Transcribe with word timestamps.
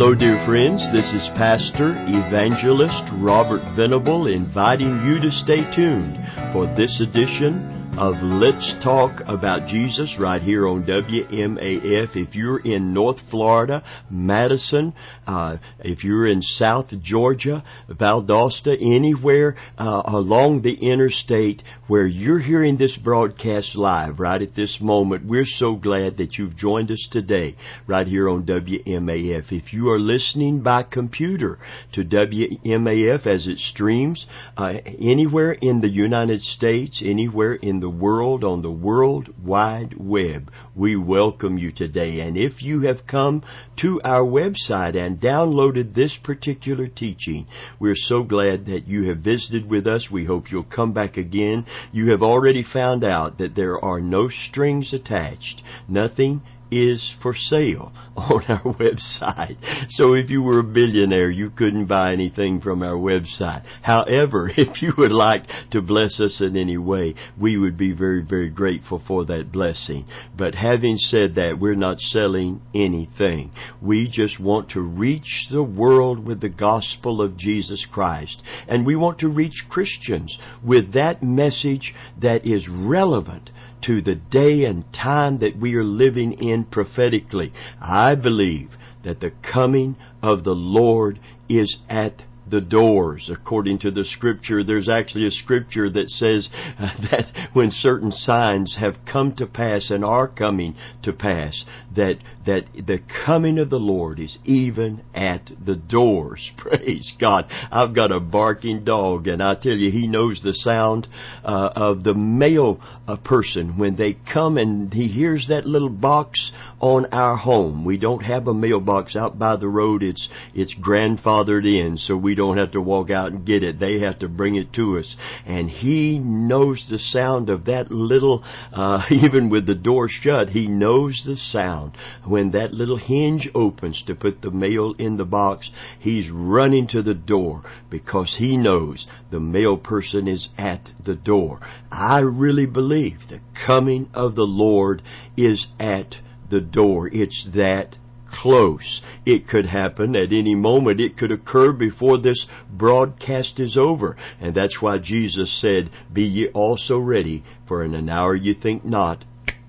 Hello, 0.00 0.14
dear 0.14 0.42
friends. 0.46 0.80
This 0.94 1.04
is 1.12 1.28
Pastor 1.36 1.92
Evangelist 2.08 3.12
Robert 3.20 3.60
Venable 3.76 4.28
inviting 4.28 5.04
you 5.04 5.20
to 5.20 5.30
stay 5.30 5.60
tuned 5.76 6.16
for 6.54 6.64
this 6.74 7.04
edition 7.04 7.79
of 7.98 8.14
Let's 8.22 8.74
Talk 8.82 9.20
About 9.26 9.68
Jesus 9.68 10.16
right 10.18 10.40
here 10.40 10.66
on 10.66 10.84
WMAF. 10.84 12.16
If 12.16 12.34
you're 12.34 12.60
in 12.60 12.94
North 12.94 13.18
Florida, 13.30 13.82
Madison, 14.08 14.94
uh, 15.26 15.56
if 15.80 16.04
you're 16.04 16.28
in 16.28 16.40
South 16.40 16.86
Georgia, 17.02 17.64
Valdosta, 17.90 18.76
anywhere 18.80 19.56
uh, 19.76 20.02
along 20.06 20.62
the 20.62 20.74
interstate 20.74 21.62
where 21.88 22.06
you're 22.06 22.38
hearing 22.38 22.78
this 22.78 22.96
broadcast 22.96 23.74
live 23.74 24.20
right 24.20 24.40
at 24.40 24.54
this 24.54 24.78
moment, 24.80 25.26
we're 25.26 25.44
so 25.44 25.74
glad 25.74 26.16
that 26.18 26.34
you've 26.38 26.56
joined 26.56 26.90
us 26.90 27.08
today 27.10 27.56
right 27.86 28.06
here 28.06 28.28
on 28.28 28.46
WMAF. 28.46 29.50
If 29.50 29.72
you 29.72 29.90
are 29.90 29.98
listening 29.98 30.62
by 30.62 30.84
computer 30.84 31.58
to 31.94 32.04
WMAF 32.04 33.26
as 33.26 33.46
it 33.46 33.58
streams 33.58 34.26
uh, 34.56 34.74
anywhere 34.86 35.52
in 35.52 35.80
the 35.80 35.90
United 35.90 36.40
States, 36.40 37.02
anywhere 37.04 37.54
in 37.54 37.79
the 37.80 37.90
world 37.90 38.44
on 38.44 38.62
the 38.62 38.70
World 38.70 39.34
Wide 39.42 39.94
Web. 39.98 40.50
We 40.74 40.96
welcome 40.96 41.58
you 41.58 41.72
today. 41.72 42.20
And 42.20 42.36
if 42.36 42.62
you 42.62 42.82
have 42.82 43.06
come 43.06 43.42
to 43.80 44.00
our 44.02 44.22
website 44.22 44.96
and 44.96 45.20
downloaded 45.20 45.94
this 45.94 46.16
particular 46.22 46.86
teaching, 46.86 47.46
we're 47.78 47.94
so 47.96 48.22
glad 48.22 48.66
that 48.66 48.86
you 48.86 49.08
have 49.08 49.18
visited 49.18 49.68
with 49.68 49.86
us. 49.86 50.08
We 50.10 50.24
hope 50.24 50.50
you'll 50.50 50.64
come 50.64 50.92
back 50.92 51.16
again. 51.16 51.66
You 51.92 52.10
have 52.10 52.22
already 52.22 52.62
found 52.62 53.04
out 53.04 53.38
that 53.38 53.54
there 53.54 53.82
are 53.84 54.00
no 54.00 54.28
strings 54.28 54.92
attached. 54.92 55.62
Nothing 55.88 56.42
is 56.70 57.14
for 57.22 57.34
sale 57.34 57.92
on 58.16 58.44
our 58.48 58.74
website. 58.74 59.56
So 59.90 60.14
if 60.14 60.30
you 60.30 60.42
were 60.42 60.60
a 60.60 60.64
billionaire, 60.64 61.30
you 61.30 61.50
couldn't 61.50 61.86
buy 61.86 62.12
anything 62.12 62.60
from 62.60 62.82
our 62.82 62.96
website. 62.96 63.64
However, 63.82 64.50
if 64.56 64.82
you 64.82 64.92
would 64.98 65.12
like 65.12 65.44
to 65.70 65.80
bless 65.80 66.20
us 66.20 66.40
in 66.40 66.56
any 66.56 66.78
way, 66.78 67.14
we 67.40 67.56
would 67.56 67.76
be 67.76 67.92
very, 67.92 68.22
very 68.22 68.50
grateful 68.50 69.02
for 69.06 69.24
that 69.26 69.52
blessing. 69.52 70.06
But 70.36 70.54
having 70.54 70.96
said 70.96 71.34
that, 71.36 71.58
we're 71.60 71.74
not 71.74 72.00
selling 72.00 72.62
anything. 72.74 73.52
We 73.82 74.08
just 74.10 74.40
want 74.40 74.70
to 74.70 74.80
reach 74.80 75.46
the 75.50 75.62
world 75.62 76.26
with 76.26 76.40
the 76.40 76.48
gospel 76.48 77.22
of 77.22 77.36
Jesus 77.36 77.86
Christ. 77.90 78.42
And 78.68 78.86
we 78.86 78.96
want 78.96 79.20
to 79.20 79.28
reach 79.28 79.64
Christians 79.68 80.36
with 80.64 80.92
that 80.94 81.22
message 81.22 81.94
that 82.20 82.46
is 82.46 82.68
relevant 82.68 83.50
to 83.82 84.00
the 84.00 84.14
day 84.14 84.64
and 84.64 84.84
time 84.92 85.38
that 85.38 85.56
we 85.58 85.74
are 85.74 85.84
living 85.84 86.32
in 86.32 86.64
prophetically. 86.64 87.52
I 87.80 88.14
believe 88.14 88.70
that 89.04 89.20
the 89.20 89.32
coming 89.52 89.96
of 90.22 90.44
the 90.44 90.54
Lord 90.54 91.18
is 91.48 91.78
at 91.88 92.22
the 92.50 92.60
doors. 92.60 93.30
According 93.32 93.78
to 93.80 93.90
the 93.90 94.04
scripture, 94.04 94.64
there's 94.64 94.88
actually 94.88 95.26
a 95.26 95.30
scripture 95.30 95.88
that 95.90 96.08
says 96.08 96.48
that 96.78 97.50
when 97.52 97.70
certain 97.70 98.12
signs 98.12 98.76
have 98.78 98.96
come 99.10 99.34
to 99.36 99.46
pass 99.46 99.90
and 99.90 100.04
are 100.04 100.28
coming 100.28 100.74
to 101.02 101.12
pass, 101.12 101.64
that, 101.96 102.16
that 102.46 102.64
the 102.74 102.98
coming 103.24 103.58
of 103.58 103.70
the 103.70 103.78
Lord 103.78 104.18
is 104.18 104.38
even 104.44 105.02
at 105.14 105.50
the 105.64 105.76
doors. 105.76 106.50
Praise 106.58 107.12
God. 107.20 107.46
I've 107.70 107.94
got 107.94 108.12
a 108.12 108.20
barking 108.20 108.84
dog 108.84 109.26
and 109.26 109.42
I 109.42 109.54
tell 109.54 109.72
you, 109.72 109.90
he 109.90 110.06
knows 110.06 110.40
the 110.42 110.54
sound 110.54 111.08
uh, 111.44 111.70
of 111.74 112.04
the 112.04 112.14
mail 112.14 112.80
uh, 113.06 113.16
person 113.16 113.78
when 113.78 113.96
they 113.96 114.16
come 114.32 114.56
and 114.56 114.92
he 114.92 115.08
hears 115.08 115.46
that 115.48 115.66
little 115.66 115.88
box 115.88 116.52
on 116.80 117.06
our 117.06 117.36
home. 117.36 117.84
We 117.84 117.98
don't 117.98 118.22
have 118.22 118.46
a 118.46 118.54
mailbox 118.54 119.16
out 119.16 119.38
by 119.38 119.56
the 119.56 119.68
road. 119.68 120.02
It's, 120.02 120.28
it's 120.54 120.74
grandfathered 120.74 121.66
in, 121.66 121.96
so 121.96 122.16
we 122.16 122.34
don't 122.40 122.56
have 122.56 122.70
to 122.70 122.80
walk 122.80 123.10
out 123.10 123.32
and 123.32 123.44
get 123.44 123.62
it. 123.62 123.78
They 123.78 124.00
have 124.00 124.20
to 124.20 124.28
bring 124.28 124.56
it 124.56 124.72
to 124.72 124.98
us. 124.98 125.14
And 125.44 125.68
he 125.68 126.18
knows 126.18 126.86
the 126.90 126.98
sound 126.98 127.50
of 127.50 127.66
that 127.66 127.90
little, 127.90 128.42
uh, 128.72 129.02
even 129.10 129.50
with 129.50 129.66
the 129.66 129.74
door 129.74 130.08
shut, 130.08 130.48
he 130.48 130.66
knows 130.66 131.22
the 131.26 131.36
sound. 131.36 131.98
When 132.24 132.52
that 132.52 132.72
little 132.72 132.96
hinge 132.96 133.50
opens 133.54 134.02
to 134.06 134.14
put 134.14 134.40
the 134.40 134.50
mail 134.50 134.94
in 134.98 135.18
the 135.18 135.26
box, 135.26 135.70
he's 135.98 136.30
running 136.30 136.88
to 136.88 137.02
the 137.02 137.12
door 137.12 137.62
because 137.90 138.36
he 138.38 138.56
knows 138.56 139.06
the 139.30 139.40
mail 139.40 139.76
person 139.76 140.26
is 140.26 140.48
at 140.56 140.88
the 141.04 141.16
door. 141.16 141.60
I 141.92 142.20
really 142.20 142.66
believe 142.66 143.18
the 143.28 143.40
coming 143.66 144.08
of 144.14 144.34
the 144.34 144.44
Lord 144.44 145.02
is 145.36 145.66
at 145.78 146.14
the 146.48 146.62
door. 146.62 147.10
It's 147.12 147.46
that 147.54 147.96
close. 148.30 149.02
It 149.26 149.48
could 149.48 149.66
happen 149.66 150.16
at 150.16 150.32
any 150.32 150.54
moment. 150.54 151.00
It 151.00 151.16
could 151.16 151.32
occur 151.32 151.72
before 151.72 152.18
this 152.18 152.46
broadcast 152.70 153.60
is 153.60 153.76
over. 153.76 154.16
And 154.40 154.54
that's 154.54 154.80
why 154.80 154.98
Jesus 154.98 155.60
said, 155.60 155.90
Be 156.12 156.22
ye 156.22 156.48
also 156.48 156.98
ready, 156.98 157.44
for 157.66 157.84
in 157.84 157.94
an 157.94 158.08
hour 158.08 158.34
ye 158.34 158.54
think 158.54 158.84
not, 158.84 159.24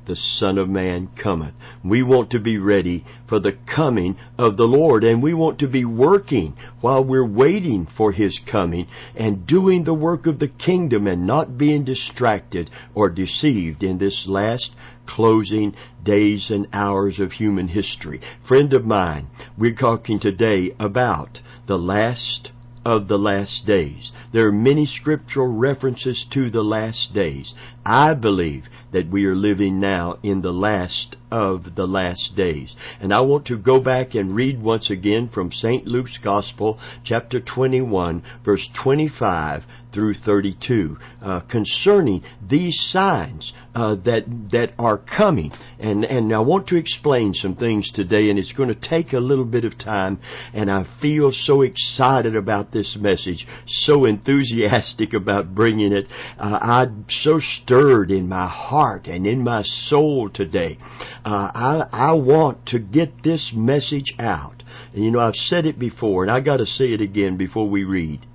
the 0.08 0.16
Son 0.16 0.58
of 0.58 0.68
Man 0.68 1.10
cometh. 1.22 1.54
We 1.84 2.04
want 2.04 2.32
to 2.32 2.40
be 2.40 2.58
ready 2.58 3.06
for 3.30 3.40
the 3.40 3.58
coming 3.74 4.18
of 4.38 4.58
the 4.58 4.64
Lord, 4.64 5.04
and 5.04 5.22
we 5.22 5.34
want 5.34 5.60
to 5.60 5.68
be 5.68 5.86
working 5.86 6.56
while 6.82 7.04
we're 7.04 7.26
waiting 7.26 7.88
for 7.98 8.12
His 8.12 8.40
coming 8.52 8.88
and 9.16 9.46
doing 9.46 9.84
the 9.84 9.94
work 9.94 10.26
of 10.26 10.40
the 10.40 10.48
kingdom 10.48 11.08
and 11.08 11.28
not 11.28 11.58
being 11.58 11.86
distracted 11.86 12.70
or 12.96 13.10
deceived 13.10 13.84
in 13.84 14.00
this 14.00 14.26
last 14.28 14.72
closing 15.08 15.76
days 16.04 16.50
and 16.50 16.68
hours 16.74 17.20
of 17.20 17.34
human 17.34 17.68
history. 17.68 18.22
Friend 18.48 18.74
of 18.74 18.86
mine, 18.86 19.28
we're 19.58 19.76
talking 19.76 20.20
today 20.20 20.72
about 20.80 21.40
the 21.68 21.78
last 21.78 22.52
of 22.84 23.08
the 23.08 23.18
last 23.18 23.66
days. 23.68 24.12
There 24.34 24.48
are 24.48 24.52
many 24.52 24.86
scriptural 24.86 25.48
references 25.48 26.26
to 26.34 26.50
the 26.50 26.64
last 26.64 27.14
days. 27.14 27.54
I 27.86 28.16
believe 28.16 28.64
that 28.94 29.10
we 29.10 29.26
are 29.26 29.36
living 29.36 29.80
now 29.80 30.18
in 30.24 30.42
the 30.42 30.52
last 30.52 31.16
of 31.32 31.76
the 31.76 31.86
last 31.86 32.34
days. 32.36 32.76
And 33.00 33.14
I 33.14 33.22
want 33.22 33.48
to 33.48 33.58
go 33.58 33.80
back 33.80 34.14
and 34.16 34.36
read 34.36 34.62
once 34.62 34.92
again 34.92 35.30
from 35.34 35.52
St. 35.52 35.88
Luke's 35.88 36.20
Gospel, 36.22 36.78
chapter 37.06 37.40
21, 37.40 38.22
verse 38.44 38.68
25 38.84 39.64
through 39.94 40.14
32, 40.14 40.98
uh, 41.22 41.40
concerning 41.42 42.24
these 42.50 42.78
signs 42.92 43.54
uh, 43.76 43.96
that 43.96 44.24
that 44.52 44.74
are 44.78 44.98
coming. 44.98 45.52
And 45.80 46.04
and 46.04 46.34
I 46.34 46.40
want 46.40 46.68
to 46.68 46.78
explain 46.78 47.34
some 47.34 47.56
things 47.56 47.92
today, 47.94 48.30
and 48.30 48.38
it's 48.38 48.54
going 48.54 48.70
to 48.70 48.90
take 48.90 49.14
a 49.14 49.20
little 49.20 49.46
bit 49.46 49.66
of 49.66 49.78
time. 49.78 50.20
And 50.54 50.70
I 50.70 50.86
feel 51.02 51.32
so 51.32 51.62
excited 51.62 52.36
about 52.36 52.72
this 52.72 52.98
message, 53.00 53.46
so 53.68 54.06
enthusiastic 54.06 55.14
about 55.14 55.56
bringing 55.56 55.94
it. 55.94 56.08
Uh, 56.38 56.60
I'm 56.62 57.06
so 57.10 57.40
stirred 57.40 58.12
in 58.12 58.28
my 58.28 58.48
heart 58.48 58.81
and 58.82 59.28
in 59.28 59.44
my 59.44 59.62
soul 59.62 60.30
today. 60.34 60.78
Uh, 61.24 61.52
I, 61.54 61.88
I 61.92 62.14
want 62.14 62.66
to 62.68 62.80
get 62.80 63.24
this 63.24 63.52
message 63.56 64.14
out. 64.20 64.64
And 64.94 65.04
you 65.04 65.12
know, 65.12 65.20
I've 65.20 65.36
said 65.36 65.66
it 65.66 65.78
before, 65.78 66.24
and 66.24 66.32
I 66.32 66.40
got 66.40 66.58
to 66.58 66.66
say 66.66 66.86
it 66.86 67.02
again 67.02 67.38
before 67.38 67.70
we 67.70 67.84
read. 67.84 68.26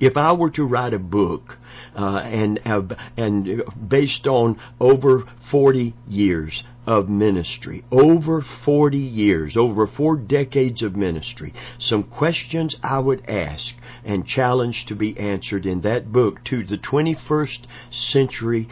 If 0.00 0.16
I 0.16 0.32
were 0.32 0.50
to 0.50 0.64
write 0.64 0.94
a 0.94 0.98
book 0.98 1.58
uh, 1.96 2.22
and 2.24 2.60
uh, 2.64 2.94
and 3.16 3.62
based 3.88 4.26
on 4.26 4.58
over 4.80 5.24
40 5.50 5.94
years 6.08 6.62
of 6.86 7.08
ministry, 7.08 7.84
over 7.92 8.44
40 8.64 8.96
years, 8.96 9.56
over 9.56 9.86
four 9.86 10.16
decades 10.16 10.82
of 10.82 10.96
ministry, 10.96 11.52
some 11.78 12.02
questions 12.04 12.76
I 12.82 12.98
would 12.98 13.24
ask 13.28 13.74
and 14.04 14.26
challenge 14.26 14.86
to 14.88 14.96
be 14.96 15.16
answered 15.18 15.66
in 15.66 15.82
that 15.82 16.10
book 16.10 16.44
to 16.46 16.64
the 16.64 16.78
21st 16.78 17.66
century 17.90 18.68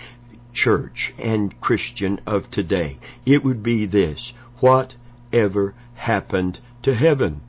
church 0.65 1.13
and 1.19 1.61
Christian 1.61 2.21
of 2.27 2.51
today. 2.51 2.99
It 3.27 3.45
would 3.45 3.63
be 3.63 3.87
this. 3.87 4.33
Whatever 4.61 5.75
happened 5.95 6.61
to 6.83 6.95
heaven? 6.95 7.43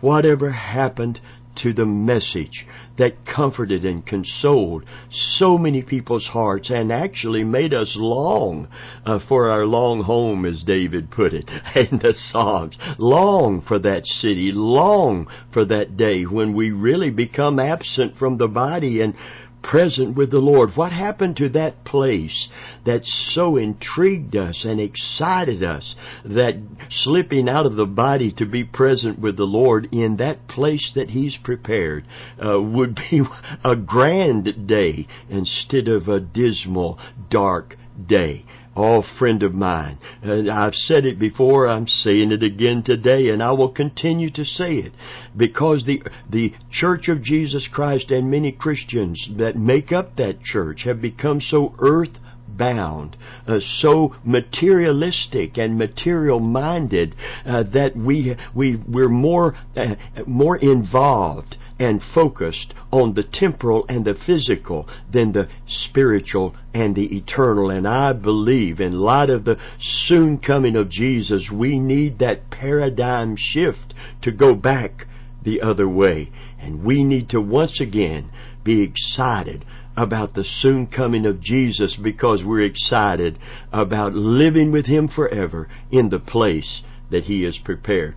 Whatever 0.00 0.50
happened 0.50 1.20
to 1.56 1.72
the 1.72 1.84
message 1.84 2.66
that 2.96 3.26
comforted 3.26 3.84
and 3.84 4.06
consoled 4.06 4.84
so 5.10 5.58
many 5.58 5.82
people's 5.82 6.26
hearts 6.26 6.70
and 6.70 6.92
actually 6.92 7.44
made 7.44 7.74
us 7.74 7.92
long 7.96 8.68
uh, 9.04 9.18
for 9.28 9.50
our 9.50 9.66
long 9.66 10.02
home, 10.02 10.44
as 10.46 10.62
David 10.62 11.10
put 11.10 11.32
it 11.32 11.48
in 11.74 11.98
the 11.98 12.14
Psalms. 12.14 12.78
Long 12.98 13.62
for 13.66 13.78
that 13.78 14.06
city, 14.06 14.50
long 14.52 15.26
for 15.52 15.64
that 15.64 15.96
day 15.96 16.22
when 16.22 16.54
we 16.54 16.70
really 16.70 17.10
become 17.10 17.58
absent 17.58 18.16
from 18.16 18.38
the 18.38 18.48
body 18.48 19.00
and 19.00 19.14
present 19.62 20.16
with 20.16 20.30
the 20.30 20.38
Lord. 20.38 20.70
What 20.74 20.92
happened 20.92 21.36
to 21.36 21.48
that 21.50 21.84
place 21.84 22.48
that 22.86 23.02
so 23.04 23.56
intrigued 23.56 24.36
us 24.36 24.64
and 24.64 24.80
excited 24.80 25.62
us 25.62 25.94
that 26.24 26.54
slipping 26.90 27.48
out 27.48 27.66
of 27.66 27.76
the 27.76 27.86
body 27.86 28.32
to 28.38 28.46
be 28.46 28.64
present 28.64 29.18
with 29.18 29.36
the 29.36 29.44
Lord 29.44 29.88
in 29.92 30.16
that 30.16 30.48
place 30.48 30.92
that 30.94 31.10
He's 31.10 31.36
prepared 31.36 32.04
uh, 32.44 32.60
would 32.60 32.94
be 32.94 33.22
a 33.64 33.76
grand 33.76 34.66
day 34.66 35.06
instead 35.28 35.88
of 35.88 36.08
a 36.08 36.20
dismal, 36.20 36.98
dark 37.30 37.76
day? 38.06 38.44
Oh, 38.82 39.02
friend 39.18 39.42
of 39.42 39.52
mine, 39.52 39.98
I've 40.24 40.74
said 40.74 41.04
it 41.04 41.18
before, 41.18 41.68
I'm 41.68 41.86
saying 41.86 42.32
it 42.32 42.42
again 42.42 42.82
today, 42.82 43.28
and 43.28 43.42
I 43.42 43.52
will 43.52 43.68
continue 43.68 44.30
to 44.30 44.42
say 44.42 44.76
it, 44.76 44.92
because 45.36 45.84
the, 45.84 46.02
the 46.30 46.54
Church 46.70 47.08
of 47.08 47.22
Jesus 47.22 47.68
Christ 47.70 48.10
and 48.10 48.30
many 48.30 48.52
Christians 48.52 49.28
that 49.36 49.54
make 49.54 49.92
up 49.92 50.16
that 50.16 50.42
church 50.42 50.84
have 50.86 51.02
become 51.02 51.42
so 51.42 51.74
earth 51.78 52.16
bound, 52.48 53.18
uh, 53.46 53.60
so 53.80 54.14
materialistic 54.24 55.58
and 55.58 55.76
material 55.76 56.40
minded 56.40 57.14
uh, 57.44 57.64
that 57.74 57.94
we 57.94 58.34
we 58.54 58.76
we're 58.88 59.10
more 59.10 59.56
uh, 59.76 59.94
more 60.26 60.56
involved 60.56 61.58
and 61.80 62.02
focused 62.14 62.74
on 62.92 63.14
the 63.14 63.22
temporal 63.22 63.86
and 63.88 64.04
the 64.04 64.14
physical 64.14 64.86
than 65.10 65.32
the 65.32 65.48
spiritual 65.66 66.54
and 66.74 66.94
the 66.94 67.16
eternal. 67.16 67.70
And 67.70 67.88
I 67.88 68.12
believe 68.12 68.80
in 68.80 68.92
light 68.92 69.30
of 69.30 69.46
the 69.46 69.56
soon 69.80 70.38
coming 70.38 70.76
of 70.76 70.90
Jesus, 70.90 71.50
we 71.50 71.80
need 71.80 72.18
that 72.18 72.50
paradigm 72.50 73.34
shift 73.36 73.94
to 74.22 74.30
go 74.30 74.54
back 74.54 75.06
the 75.42 75.62
other 75.62 75.88
way. 75.88 76.30
And 76.60 76.84
we 76.84 77.02
need 77.02 77.30
to 77.30 77.40
once 77.40 77.80
again 77.80 78.30
be 78.62 78.82
excited 78.82 79.64
about 79.96 80.34
the 80.34 80.44
soon 80.44 80.86
coming 80.86 81.24
of 81.24 81.40
Jesus 81.40 81.96
because 81.96 82.44
we're 82.44 82.60
excited 82.60 83.38
about 83.72 84.12
living 84.12 84.70
with 84.70 84.84
Him 84.84 85.08
forever 85.08 85.68
in 85.90 86.10
the 86.10 86.18
place 86.18 86.82
that 87.10 87.24
He 87.24 87.42
has 87.44 87.58
prepared. 87.64 88.14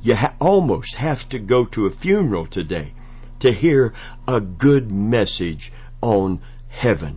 You 0.00 0.14
ha- 0.14 0.36
almost 0.40 0.96
have 0.96 1.28
to 1.30 1.38
go 1.38 1.64
to 1.66 1.86
a 1.86 1.94
funeral 1.94 2.46
today 2.46 2.94
to 3.40 3.52
hear 3.52 3.94
a 4.26 4.40
good 4.40 4.90
message 4.90 5.72
on 6.00 6.40
heaven. 6.70 7.16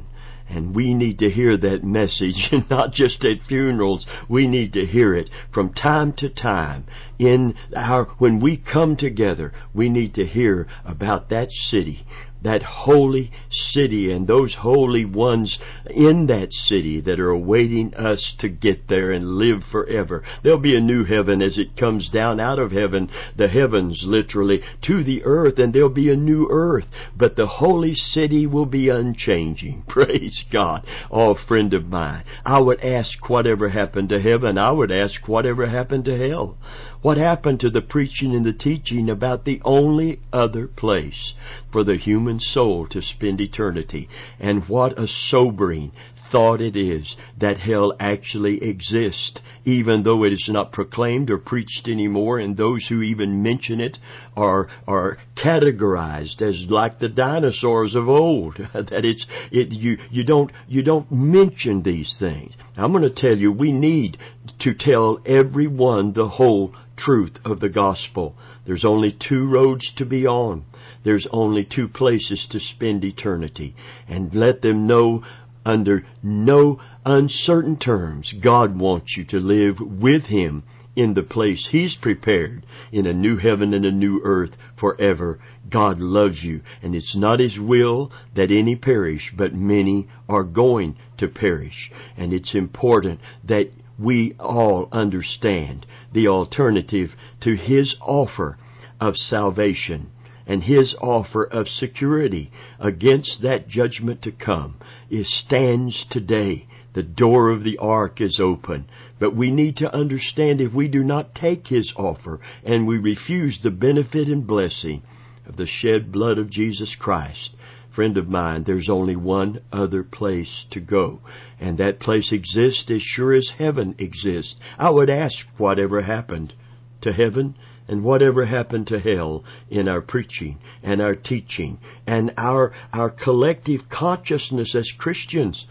And 0.50 0.75
we 0.75 0.94
need 0.94 1.19
to 1.19 1.30
hear 1.30 1.56
that 1.56 1.83
message, 1.83 2.51
not 2.69 2.92
just 2.92 3.24
at 3.24 3.48
funerals. 3.48 4.06
We 4.28 4.48
need 4.48 4.74
to 4.74 4.86
hear 4.86 5.16
it 5.16 5.30
from 5.54 5.74
time 5.74 6.13
to 6.18 6.28
time. 6.28 6.86
In 7.18 7.56
our, 7.75 8.06
when 8.18 8.42
we 8.42 8.57
come 8.57 8.98
together, 8.98 9.54
we 9.74 9.89
need 9.89 10.13
to 10.16 10.25
hear 10.25 10.68
about 10.83 11.30
that 11.30 11.51
city 11.51 12.06
that 12.42 12.64
holy 12.64 13.32
city 13.50 14.12
and 14.12 14.28
those 14.28 14.56
holy 14.60 15.06
ones 15.06 15.60
in 15.90 16.28
that 16.28 16.52
city 16.52 17.02
that 17.02 17.20
are 17.20 17.30
awaiting 17.30 17.94
us 17.94 18.36
to 18.40 18.50
get 18.50 18.88
there 18.88 19.12
and 19.12 19.36
live 19.36 19.62
forever. 19.72 20.24
There'll 20.44 20.60
be 20.60 20.76
a 20.76 20.82
new 20.82 21.04
heaven 21.04 21.42
as 21.42 21.58
it 21.58 21.78
comes 21.78 22.10
down 22.10 22.40
out 22.40 22.60
of 22.60 22.72
heaven, 22.72 23.10
the 23.38 23.48
heavens 23.48 24.04
literally, 24.06 24.62
to 24.84 25.04
the 25.04 25.24
earth, 25.24 25.60
and 25.60 25.74
there'll 25.74 25.90
be 25.90 26.12
a 26.12 26.16
new 26.16 26.48
earth. 26.50 26.86
But 27.16 27.36
the 27.36 27.48
holy 27.48 27.94
city 27.94 28.48
will 28.48 28.66
be 28.66 28.90
unchanging. 28.90 29.84
Praise 29.88 30.46
God. 30.52 30.86
Oh, 31.12 31.36
friend 31.48 31.74
of 31.74 31.86
mine, 31.86 32.24
I 32.46 32.60
would 32.60 32.82
ask 32.82 33.30
whatever 33.30 33.70
happened 33.70 34.10
to 34.10 34.22
heaven. 34.22 34.58
I 34.58 34.72
would 34.72 34.92
ask 34.92 35.28
whatever 35.28 35.68
happened 35.68 36.06
to 36.06 36.18
hell. 36.18 36.58
What 37.02 37.18
happened 37.18 37.60
to 37.62 37.70
the 37.70 37.82
preaching 37.82 38.36
and 38.36 38.46
the 38.46 38.54
teaching 38.54 39.10
about 39.10 39.44
the 39.44 39.60
only 39.66 40.20
other 40.32 40.68
place 40.68 41.34
for 41.72 41.84
the 41.84 41.98
human 41.98 42.31
soul 42.39 42.88
to 42.88 43.01
spend 43.01 43.42
eternity? 43.42 44.07
And 44.39 44.68
what 44.69 44.98
a 44.98 45.07
sobering 45.07 45.92
thought 46.31 46.62
it 46.62 46.75
is 46.75 47.16
that 47.39 47.57
hell 47.57 47.94
actually 48.00 48.63
exists, 48.63 49.39
even 49.66 50.04
though 50.04 50.24
it 50.24 50.31
is 50.31 50.50
not 50.51 50.72
proclaimed 50.72 51.30
or 51.30 51.38
preached 51.38 51.88
anymore, 51.88 52.39
and 52.39 52.56
those 52.56 52.88
who 52.88 53.01
even 53.01 53.44
mention 53.44 53.81
it 53.81 53.98
are 54.36 54.69
are 54.88 55.18
categorized 55.36 56.42
as 56.42 56.66
like 56.69 57.00
the 57.00 57.10
dinosaurs 57.10 57.95
of 57.95 58.07
old. 58.07 58.56
that 58.74 59.06
it's 59.06 59.25
it 59.51 59.72
you 59.72 59.98
you 60.10 60.24
don't 60.24 60.51
you 60.68 60.81
don't 60.83 61.12
mention 61.12 61.83
these 61.83 62.16
things. 62.18 62.54
I'm 62.78 62.94
going 62.94 63.04
to 63.04 63.10
tell 63.10 63.38
you 63.38 63.51
we 63.51 63.72
need 63.72 64.18
to 64.60 64.74
tell 64.74 65.19
everyone 65.25 66.13
the 66.13 66.30
whole 66.30 66.74
truth 66.98 67.38
of 67.44 67.60
the 67.60 67.69
gospel. 67.69 68.36
There's 68.66 68.86
only 68.86 69.12
two 69.28 69.50
roads 69.50 69.92
to 69.98 70.06
be 70.06 70.25
on. 70.25 70.66
There's 71.03 71.27
only 71.31 71.65
two 71.65 71.88
places 71.88 72.48
to 72.51 72.59
spend 72.59 73.03
eternity. 73.03 73.75
And 74.07 74.33
let 74.33 74.62
them 74.62 74.88
know 74.88 75.24
under 75.65 76.06
no 76.24 76.80
uncertain 77.06 77.77
terms 77.77 78.33
God 78.44 78.80
wants 78.80 79.15
you 79.15 79.25
to 79.25 79.38
live 79.38 79.77
with 79.80 80.24
Him 80.24 80.63
in 80.95 81.13
the 81.13 81.24
place 81.24 81.69
He's 81.71 81.95
prepared 81.95 82.65
in 82.92 83.06
a 83.06 83.13
new 83.13 83.38
heaven 83.38 83.74
and 83.74 83.86
a 83.86 83.92
new 83.92 84.21
earth 84.24 84.51
forever. 84.80 85.39
God 85.69 86.00
loves 86.00 86.44
you, 86.44 86.62
and 86.81 86.95
it's 86.95 87.15
not 87.15 87.39
His 87.39 87.57
will 87.59 88.12
that 88.36 88.51
any 88.51 88.75
perish, 88.75 89.31
but 89.36 89.54
many 89.54 90.07
are 90.27 90.44
going 90.44 90.97
to 91.18 91.27
perish. 91.27 91.92
And 92.18 92.33
it's 92.33 92.56
important 92.56 93.19
that 93.47 93.69
we 93.97 94.36
all 94.39 94.89
understand 94.92 95.86
the 96.13 96.27
alternative 96.27 97.12
to 97.42 97.56
His 97.56 97.95
offer 98.01 98.57
of 99.00 99.15
salvation 99.15 100.12
and 100.46 100.64
His 100.64 100.96
offer 101.02 101.44
of 101.44 101.68
security 101.68 102.52
against 102.80 103.42
that 103.42 103.68
judgment 103.68 104.22
to 104.24 104.32
come 104.32 104.76
is 105.10 105.28
stands 105.46 106.06
today. 106.10 106.68
The 106.94 107.04
door 107.04 107.52
of 107.52 107.64
the 107.64 107.78
ark 107.78 108.20
is 108.20 108.40
open. 108.42 108.86
But 109.20 109.36
we 109.36 109.52
need 109.52 109.78
to 109.78 109.96
understand 109.96 110.60
if 110.60 110.74
we 110.74 110.88
do 110.88 111.04
not 111.04 111.36
take 111.36 111.68
His 111.68 111.94
offer 111.96 112.40
and 112.66 112.88
we 112.88 112.98
refuse 112.98 113.60
the 113.62 113.72
benefit 113.72 114.28
and 114.28 114.46
blessing 114.46 115.04
of 115.46 115.58
the 115.58 115.68
shed 115.68 116.12
blood 116.12 116.38
of 116.38 116.50
Jesus 116.50 116.96
Christ, 117.00 117.52
friend 117.96 118.18
of 118.18 118.28
mine, 118.28 118.64
there's 118.66 118.90
only 118.90 119.16
one 119.16 119.62
other 119.72 120.04
place 120.04 120.66
to 120.72 120.80
go. 120.80 121.20
And 121.60 121.78
that 121.78 122.00
place 122.00 122.32
exists 122.32 122.90
as 122.90 123.02
sure 123.02 123.34
as 123.34 123.54
heaven 123.58 123.96
exists. 124.00 124.56
I 124.78 124.90
would 124.90 125.10
ask 125.10 125.36
whatever 125.58 126.02
happened 126.02 126.54
to 127.02 127.12
heaven 127.12 127.56
and 127.92 128.06
whatever 128.06 128.46
happened 128.46 128.88
to 128.88 128.98
hell 128.98 129.44
in 129.70 129.90
our 129.90 130.00
preaching 130.00 130.58
and 130.82 131.02
our 131.02 131.14
teaching 131.14 131.78
and 132.08 132.32
our, 132.38 132.74
our 132.94 133.10
collective 133.10 133.82
consciousness 133.90 134.74
as 134.74 134.90
Christians. 134.98 135.66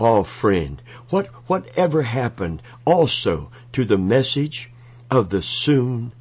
Oh, 0.00 0.26
friend, 0.40 0.82
what, 1.10 1.28
whatever 1.46 2.02
happened 2.02 2.60
also 2.84 3.52
to 3.72 3.84
the 3.84 3.96
message 3.96 4.68
of 5.12 5.30
the 5.30 5.42
soon 5.42 6.12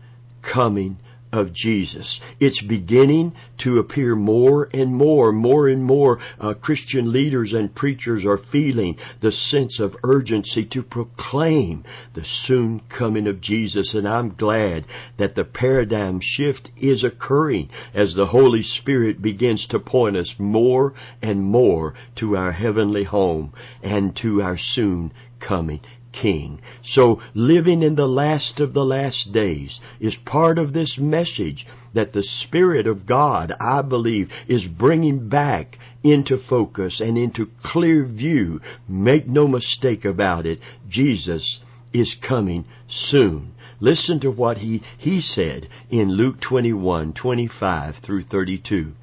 coming 0.44 0.98
of 1.32 1.54
Jesus. 1.54 2.20
It's 2.40 2.62
beginning 2.62 3.34
to 3.60 3.78
appear 3.78 4.16
more 4.16 4.70
and 4.74 4.96
more, 4.96 5.32
more 5.32 5.68
and 5.68 5.84
more 5.84 6.20
uh, 6.40 6.54
Christian 6.56 7.12
leaders 7.12 7.54
and 7.54 7.74
preachers 7.74 8.26
are 8.26 8.40
feeling 8.52 8.98
the 9.22 9.32
sense 9.32 9.80
of 9.80 9.96
urgency 10.04 10.66
to 10.72 10.82
proclaim 10.82 11.84
the 12.16 12.26
soon 12.46 12.82
coming 12.90 13.28
of 13.28 13.42
Jesus. 13.42 13.94
And 13.94 14.08
I'm 14.08 14.36
glad 14.36 14.86
that 15.18 15.36
the 15.36 15.44
paradigm 15.44 16.20
shift 16.22 16.72
is 16.78 17.04
occurring 17.04 17.70
as 17.94 18.16
the 18.16 18.28
Holy 18.28 18.64
Spirit 18.64 19.22
begins 19.22 19.68
to 19.70 19.80
point 19.80 20.18
us 20.18 20.34
more 20.40 20.94
and 21.22 21.44
more 21.44 21.94
to 22.18 22.36
our 22.36 22.52
heavenly 22.52 23.04
home 23.04 23.54
and 23.84 24.16
to 24.22 24.42
our 24.42 24.58
soon 24.58 25.14
coming 25.40 25.80
king. 26.12 26.62
So 26.84 27.22
living 27.34 27.82
in 27.82 27.96
the 27.96 28.08
last 28.08 28.60
of 28.60 28.74
the 28.74 28.86
last 28.86 29.32
days 29.32 29.80
is 30.00 30.16
part 30.26 30.58
of 30.58 30.74
this 30.74 30.98
message 30.98 31.66
that 31.94 32.14
the 32.14 32.24
Spirit 32.24 32.88
of 32.88 33.06
God, 33.06 33.54
I 33.60 33.82
believe, 33.82 34.30
is 34.48 34.66
bringing 34.66 35.30
back 35.30 35.78
into 36.04 36.38
focus 36.50 37.00
and 37.00 37.18
into 37.18 37.50
clear 37.64 38.06
view. 38.06 38.62
Make 38.88 39.28
no 39.28 39.48
mistake 39.48 40.06
about 40.06 40.46
it. 40.46 40.60
Jesus 40.88 41.60
is 41.94 42.16
coming 42.28 42.66
soon. 42.88 43.54
Listen 43.80 44.20
to 44.20 44.32
what 44.32 44.58
he, 44.58 44.84
he 44.98 45.22
said 45.22 45.68
in 45.90 46.12
Luke 46.12 46.42
21, 46.42 47.14
25 47.14 47.96
through 48.06 48.24
32. 48.24 48.94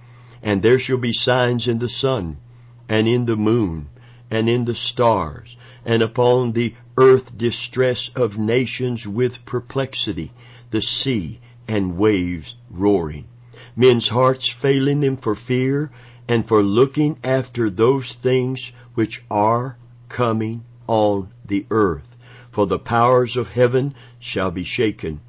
And 0.42 0.62
there 0.62 0.78
shall 0.78 0.98
be 0.98 1.12
signs 1.12 1.66
in 1.66 1.78
the 1.78 1.88
sun, 1.88 2.36
and 2.88 3.08
in 3.08 3.24
the 3.24 3.36
moon, 3.36 3.88
and 4.30 4.48
in 4.48 4.64
the 4.64 4.74
stars, 4.74 5.56
and 5.84 6.02
upon 6.02 6.52
the 6.52 6.74
earth 6.96 7.36
distress 7.36 8.10
of 8.16 8.38
nations 8.38 9.06
with 9.06 9.32
perplexity, 9.46 10.32
the 10.72 10.80
sea 10.80 11.40
and 11.68 11.98
waves 11.98 12.54
roaring. 12.70 13.26
Men's 13.74 14.08
hearts 14.08 14.54
failing 14.62 15.00
them 15.00 15.16
for 15.16 15.36
fear 15.36 15.90
and 16.28 16.46
for 16.46 16.62
looking 16.62 17.18
after 17.22 17.70
those 17.70 18.18
things 18.22 18.70
which 18.94 19.20
are 19.30 19.76
coming 20.08 20.64
on 20.86 21.28
the 21.46 21.66
earth. 21.70 22.06
For 22.54 22.66
the 22.66 22.78
powers 22.78 23.36
of 23.36 23.48
heaven 23.48 23.94
shall 24.18 24.50
be 24.50 24.64
shaken. 24.64 25.20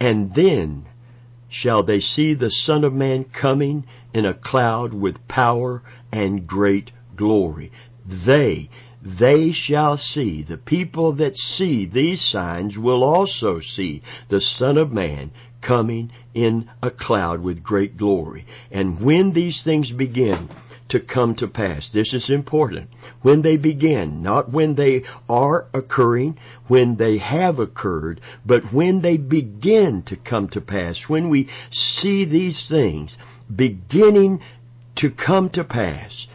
And 0.00 0.34
then 0.34 0.86
shall 1.48 1.84
they 1.84 2.00
see 2.00 2.34
the 2.34 2.50
Son 2.50 2.82
of 2.82 2.92
Man 2.92 3.24
coming 3.24 3.84
in 4.12 4.24
a 4.24 4.34
cloud 4.34 4.92
with 4.92 5.28
power 5.28 5.82
and 6.10 6.46
great 6.46 6.90
glory. 7.14 7.70
They, 8.04 8.68
they 9.04 9.52
shall 9.52 9.96
see, 9.96 10.42
the 10.42 10.58
people 10.58 11.14
that 11.16 11.36
see 11.36 11.86
these 11.86 12.20
signs 12.30 12.78
will 12.78 13.02
also 13.02 13.60
see 13.60 14.02
the 14.30 14.40
Son 14.40 14.78
of 14.78 14.92
Man 14.92 15.32
coming 15.60 16.10
in 16.34 16.68
a 16.82 16.90
cloud 16.90 17.40
with 17.40 17.62
great 17.62 17.96
glory. 17.96 18.46
And 18.70 19.00
when 19.00 19.32
these 19.32 19.62
things 19.64 19.92
begin 19.92 20.48
to 20.92 21.00
come 21.00 21.34
to 21.34 21.48
pass. 21.48 21.88
This 21.94 22.12
is 22.12 22.28
important. 22.28 22.90
When 23.22 23.40
they 23.40 23.56
begin, 23.56 24.22
not 24.22 24.52
when 24.52 24.74
they 24.74 25.04
are 25.26 25.66
occurring, 25.72 26.38
when 26.68 26.96
they 26.96 27.16
have 27.16 27.58
occurred, 27.58 28.20
but 28.44 28.74
when 28.74 29.00
they 29.00 29.16
begin 29.16 30.02
to 30.08 30.16
come 30.16 30.48
to 30.50 30.60
pass. 30.60 31.00
When 31.08 31.30
we 31.30 31.48
see 31.70 32.26
these 32.26 32.66
things 32.68 33.16
beginning 33.54 34.40
to 34.96 35.10
come 35.10 35.48
to 35.50 35.64
pass, 35.64 36.26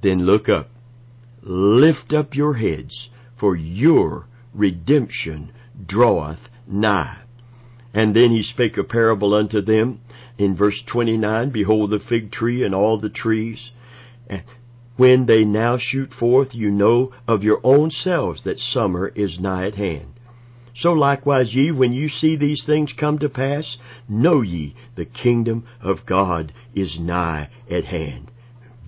then 0.00 0.20
look 0.20 0.48
up. 0.48 0.68
Lift 1.46 2.12
up 2.12 2.34
your 2.34 2.54
heads, 2.54 3.10
for 3.38 3.54
your 3.54 4.26
redemption 4.54 5.52
draweth 5.86 6.48
nigh. 6.66 7.18
And 7.92 8.16
then 8.16 8.30
he 8.30 8.42
spake 8.42 8.78
a 8.78 8.84
parable 8.84 9.34
unto 9.34 9.60
them 9.60 10.00
in 10.38 10.56
verse 10.56 10.82
29, 10.90 11.50
Behold 11.50 11.90
the 11.90 11.98
fig 11.98 12.32
tree 12.32 12.64
and 12.64 12.74
all 12.74 12.98
the 12.98 13.10
trees. 13.10 13.72
When 14.96 15.26
they 15.26 15.44
now 15.44 15.76
shoot 15.78 16.12
forth, 16.12 16.54
you 16.54 16.70
know 16.70 17.12
of 17.28 17.42
your 17.42 17.60
own 17.62 17.90
selves 17.90 18.42
that 18.44 18.58
summer 18.58 19.08
is 19.08 19.38
nigh 19.38 19.66
at 19.66 19.74
hand. 19.74 20.14
So 20.76 20.90
likewise 20.92 21.54
ye, 21.54 21.70
when 21.70 21.92
you 21.92 22.08
see 22.08 22.36
these 22.36 22.64
things 22.66 22.92
come 22.98 23.18
to 23.18 23.28
pass, 23.28 23.76
know 24.08 24.40
ye 24.40 24.74
the 24.96 25.04
kingdom 25.04 25.66
of 25.80 26.06
God 26.06 26.52
is 26.74 26.98
nigh 26.98 27.50
at 27.70 27.84
hand. 27.84 28.32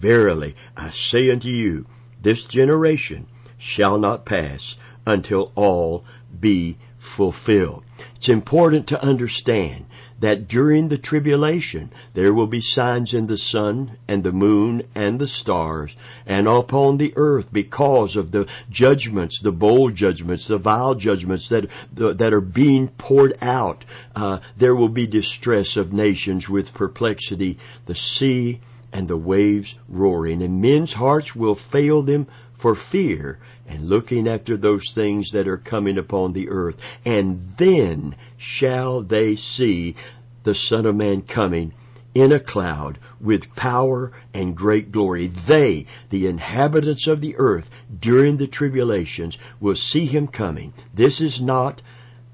Verily, 0.00 0.56
I 0.76 0.90
say 0.90 1.30
unto 1.30 1.48
you, 1.48 1.86
this 2.26 2.44
generation 2.50 3.24
shall 3.56 3.98
not 3.98 4.26
pass 4.26 4.74
until 5.06 5.52
all 5.54 6.04
be 6.40 6.76
fulfilled. 7.16 7.84
It's 8.16 8.28
important 8.28 8.88
to 8.88 9.00
understand 9.00 9.86
that 10.20 10.48
during 10.48 10.88
the 10.88 10.98
tribulation 10.98 11.92
there 12.16 12.34
will 12.34 12.48
be 12.48 12.60
signs 12.60 13.14
in 13.14 13.28
the 13.28 13.38
sun 13.38 13.96
and 14.08 14.24
the 14.24 14.32
moon 14.32 14.82
and 14.92 15.20
the 15.20 15.28
stars 15.28 15.94
and 16.26 16.48
upon 16.48 16.98
the 16.98 17.12
earth 17.14 17.46
because 17.52 18.16
of 18.16 18.32
the 18.32 18.46
judgments, 18.70 19.38
the 19.44 19.52
bowl 19.52 19.92
judgments, 19.92 20.48
the 20.48 20.58
vial 20.58 20.96
judgments 20.96 21.48
that 21.50 21.68
that 21.94 22.32
are 22.32 22.40
being 22.40 22.88
poured 22.98 23.38
out. 23.40 23.84
Uh, 24.16 24.40
there 24.58 24.74
will 24.74 24.88
be 24.88 25.06
distress 25.06 25.76
of 25.76 25.92
nations 25.92 26.48
with 26.48 26.74
perplexity, 26.74 27.56
the 27.86 27.94
sea 27.94 28.60
and 28.92 29.08
the 29.08 29.16
waves 29.16 29.74
roaring, 29.88 30.42
and 30.42 30.60
men's 30.60 30.92
hearts 30.92 31.34
will 31.34 31.58
fail 31.72 32.02
them 32.02 32.26
for 32.60 32.76
fear 32.90 33.38
and 33.66 33.88
looking 33.88 34.28
after 34.28 34.56
those 34.56 34.92
things 34.94 35.30
that 35.32 35.48
are 35.48 35.58
coming 35.58 35.98
upon 35.98 36.32
the 36.32 36.48
earth. 36.48 36.76
And 37.04 37.54
then 37.58 38.16
shall 38.38 39.02
they 39.02 39.36
see 39.36 39.96
the 40.44 40.54
Son 40.54 40.86
of 40.86 40.94
Man 40.94 41.22
coming 41.22 41.72
in 42.14 42.32
a 42.32 42.42
cloud 42.42 42.98
with 43.20 43.42
power 43.56 44.12
and 44.32 44.56
great 44.56 44.90
glory. 44.90 45.30
They, 45.48 45.86
the 46.10 46.28
inhabitants 46.28 47.06
of 47.06 47.20
the 47.20 47.36
earth, 47.36 47.66
during 48.00 48.38
the 48.38 48.46
tribulations, 48.46 49.36
will 49.60 49.74
see 49.74 50.06
him 50.06 50.28
coming. 50.28 50.72
This 50.94 51.20
is 51.20 51.40
not 51.42 51.82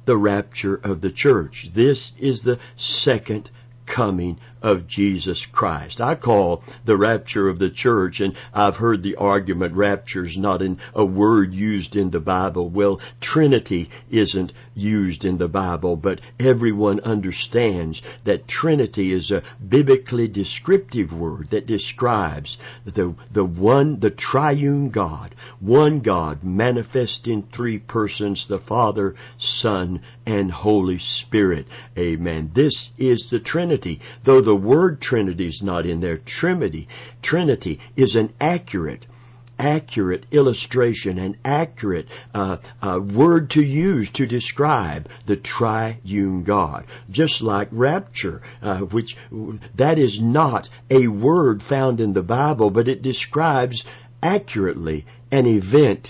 the 0.07 0.17
rapture 0.17 0.77
of 0.77 1.01
the 1.01 1.11
church. 1.11 1.67
This 1.75 2.13
is 2.19 2.43
the 2.43 2.59
second 2.77 3.51
coming 3.87 4.39
of 4.63 4.87
Jesus 4.87 5.45
Christ. 5.53 6.01
I 6.01 6.15
call 6.15 6.63
the 6.87 6.97
rapture 6.97 7.49
of 7.49 7.59
the 7.59 7.71
church, 7.71 8.21
and 8.21 8.35
I've 8.55 8.77
heard 8.77 9.03
the 9.03 9.17
argument 9.17 9.75
rapture 9.75 10.25
is 10.25 10.37
not 10.39 10.63
in 10.63 10.79
a 10.95 11.05
word 11.05 11.53
used 11.53 11.97
in 11.97 12.11
the 12.11 12.21
Bible. 12.21 12.71
Well, 12.71 13.01
Trinity 13.21 13.91
isn't 14.11 14.53
used 14.75 15.25
in 15.25 15.39
the 15.39 15.49
Bible, 15.49 15.97
but 15.97 16.21
everyone 16.39 17.01
understands 17.01 18.01
that 18.25 18.49
Trinity 18.49 19.13
is 19.13 19.31
a 19.31 19.43
biblically 19.63 20.29
descriptive 20.29 21.13
word 21.13 21.49
that 21.51 21.67
describes 21.67 22.57
the, 22.85 23.15
the 23.33 23.45
one, 23.45 23.99
the 24.01 24.11
triune 24.11 24.91
God, 24.91 25.35
one 25.61 26.01
God 26.01 26.45
manifest 26.45 27.27
in 27.27 27.49
three 27.55 27.79
persons, 27.79 28.47
the 28.49 28.61
Father, 28.61 29.15
Son, 29.39 30.01
and 30.27 30.51
Holy 30.51 30.99
Spirit. 30.99 31.67
Amen. 31.99 32.53
This 32.55 32.91
is 32.99 33.29
the 33.31 33.41
Trinity. 33.41 34.01
Though 34.25 34.43
the 34.43 34.55
word 34.55 35.01
Trinity 35.01 35.49
is 35.49 35.61
not 35.63 35.87
in 35.87 36.01
there. 36.01 36.19
Trinity, 36.19 36.89
Trinity 37.23 37.81
is 37.97 38.15
an 38.15 38.33
accurate, 38.41 39.07
accurate 39.59 40.27
illustration, 40.31 41.19
an 41.19 41.37
accurate 41.45 42.07
uh, 42.35 42.57
uh, 42.81 43.01
word 43.15 43.51
to 43.51 43.63
use 43.63 44.11
to 44.15 44.27
describe 44.27 45.09
the 45.27 45.37
triune 45.37 46.45
God. 46.45 46.85
Just 47.11 47.43
like 47.43 47.69
rapture, 47.73 48.43
uh, 48.61 48.81
which 48.81 49.17
that 49.77 49.99
is 49.99 50.19
not 50.21 50.69
a 50.91 51.09
word 51.09 51.63
found 51.69 52.01
in 52.01 52.13
the 52.13 52.23
Bible, 52.23 52.71
but 52.71 52.89
it 52.89 53.03
describes 53.03 53.85
accurately 54.23 55.05
an 55.31 55.47
event 55.47 56.09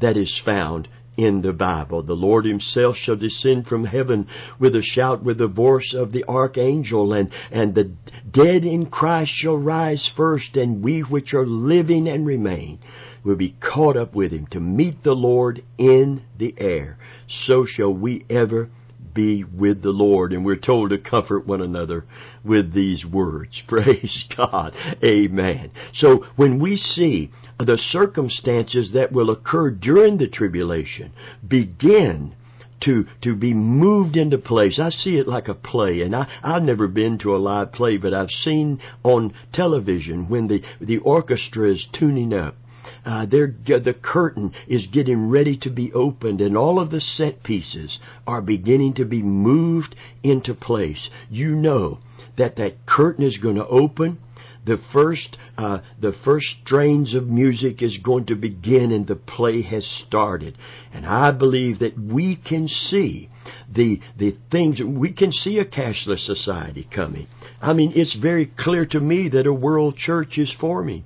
that 0.00 0.16
is 0.16 0.40
found 0.44 0.88
in 1.16 1.42
the 1.42 1.52
Bible. 1.52 2.02
The 2.02 2.14
Lord 2.14 2.44
himself 2.44 2.96
shall 2.96 3.16
descend 3.16 3.66
from 3.66 3.84
heaven 3.84 4.26
with 4.58 4.74
a 4.74 4.82
shout 4.82 5.22
with 5.22 5.38
the 5.38 5.46
voice 5.46 5.94
of 5.96 6.12
the 6.12 6.24
archangel 6.28 7.12
and, 7.12 7.30
and 7.50 7.74
the 7.74 7.92
dead 8.30 8.64
in 8.64 8.86
Christ 8.86 9.32
shall 9.34 9.56
rise 9.56 10.10
first 10.16 10.56
and 10.56 10.82
we 10.82 11.00
which 11.00 11.34
are 11.34 11.46
living 11.46 12.08
and 12.08 12.26
remain 12.26 12.78
will 13.24 13.36
be 13.36 13.56
caught 13.60 13.96
up 13.96 14.14
with 14.14 14.32
him 14.32 14.46
to 14.50 14.60
meet 14.60 15.02
the 15.02 15.12
Lord 15.12 15.62
in 15.78 16.22
the 16.38 16.54
air. 16.58 16.98
So 17.46 17.64
shall 17.66 17.92
we 17.92 18.24
ever 18.28 18.68
be 19.12 19.44
with 19.44 19.82
the 19.82 19.90
Lord. 19.90 20.32
And 20.32 20.44
we're 20.44 20.56
told 20.56 20.90
to 20.90 20.98
comfort 20.98 21.46
one 21.46 21.60
another 21.60 22.04
with 22.44 22.72
these 22.72 23.04
words. 23.04 23.62
Praise 23.68 24.24
God. 24.36 24.74
Amen. 25.02 25.70
So 25.94 26.24
when 26.36 26.60
we 26.60 26.76
see 26.76 27.30
the 27.58 27.78
circumstances 27.90 28.92
that 28.94 29.12
will 29.12 29.30
occur 29.30 29.70
during 29.70 30.18
the 30.18 30.28
tribulation 30.28 31.12
begin 31.46 32.34
to 32.84 33.06
to 33.22 33.34
be 33.34 33.54
moved 33.54 34.16
into 34.16 34.38
place. 34.38 34.78
I 34.78 34.90
see 34.90 35.16
it 35.16 35.26
like 35.26 35.48
a 35.48 35.54
play, 35.54 36.02
and 36.02 36.14
I 36.14 36.28
I've 36.42 36.62
never 36.62 36.86
been 36.86 37.18
to 37.18 37.34
a 37.34 37.38
live 37.38 37.72
play, 37.72 37.96
but 37.96 38.12
I've 38.12 38.30
seen 38.30 38.80
on 39.02 39.32
television 39.52 40.28
when 40.28 40.48
the 40.48 40.62
the 40.80 40.98
orchestra 40.98 41.72
is 41.72 41.86
tuning 41.92 42.32
up 42.32 42.56
uh, 43.04 43.26
the 43.26 43.94
curtain 44.02 44.52
is 44.66 44.86
getting 44.92 45.28
ready 45.28 45.56
to 45.58 45.70
be 45.70 45.92
opened, 45.92 46.40
and 46.40 46.56
all 46.56 46.80
of 46.80 46.90
the 46.90 47.00
set 47.00 47.42
pieces 47.42 47.98
are 48.26 48.40
beginning 48.40 48.94
to 48.94 49.04
be 49.04 49.22
moved 49.22 49.94
into 50.22 50.54
place. 50.54 51.10
You 51.28 51.54
know 51.54 51.98
that 52.38 52.56
that 52.56 52.86
curtain 52.86 53.24
is 53.24 53.38
going 53.38 53.56
to 53.56 53.66
open. 53.66 54.18
The 54.66 54.78
first, 54.94 55.36
uh, 55.58 55.80
the 56.00 56.14
first 56.24 56.46
strains 56.64 57.14
of 57.14 57.26
music 57.28 57.82
is 57.82 57.98
going 58.02 58.26
to 58.26 58.34
begin, 58.34 58.92
and 58.92 59.06
the 59.06 59.16
play 59.16 59.60
has 59.60 59.86
started. 60.06 60.56
And 60.92 61.04
I 61.04 61.32
believe 61.32 61.80
that 61.80 61.98
we 61.98 62.36
can 62.36 62.68
see 62.68 63.28
the 63.70 64.00
the 64.18 64.36
things 64.50 64.80
we 64.82 65.12
can 65.12 65.32
see 65.32 65.58
a 65.58 65.66
cashless 65.66 66.24
society 66.24 66.88
coming. 66.94 67.26
I 67.60 67.74
mean, 67.74 67.92
it's 67.94 68.16
very 68.16 68.50
clear 68.58 68.86
to 68.86 69.00
me 69.00 69.28
that 69.28 69.46
a 69.46 69.52
world 69.52 69.96
church 69.96 70.38
is 70.38 70.54
forming. 70.58 71.04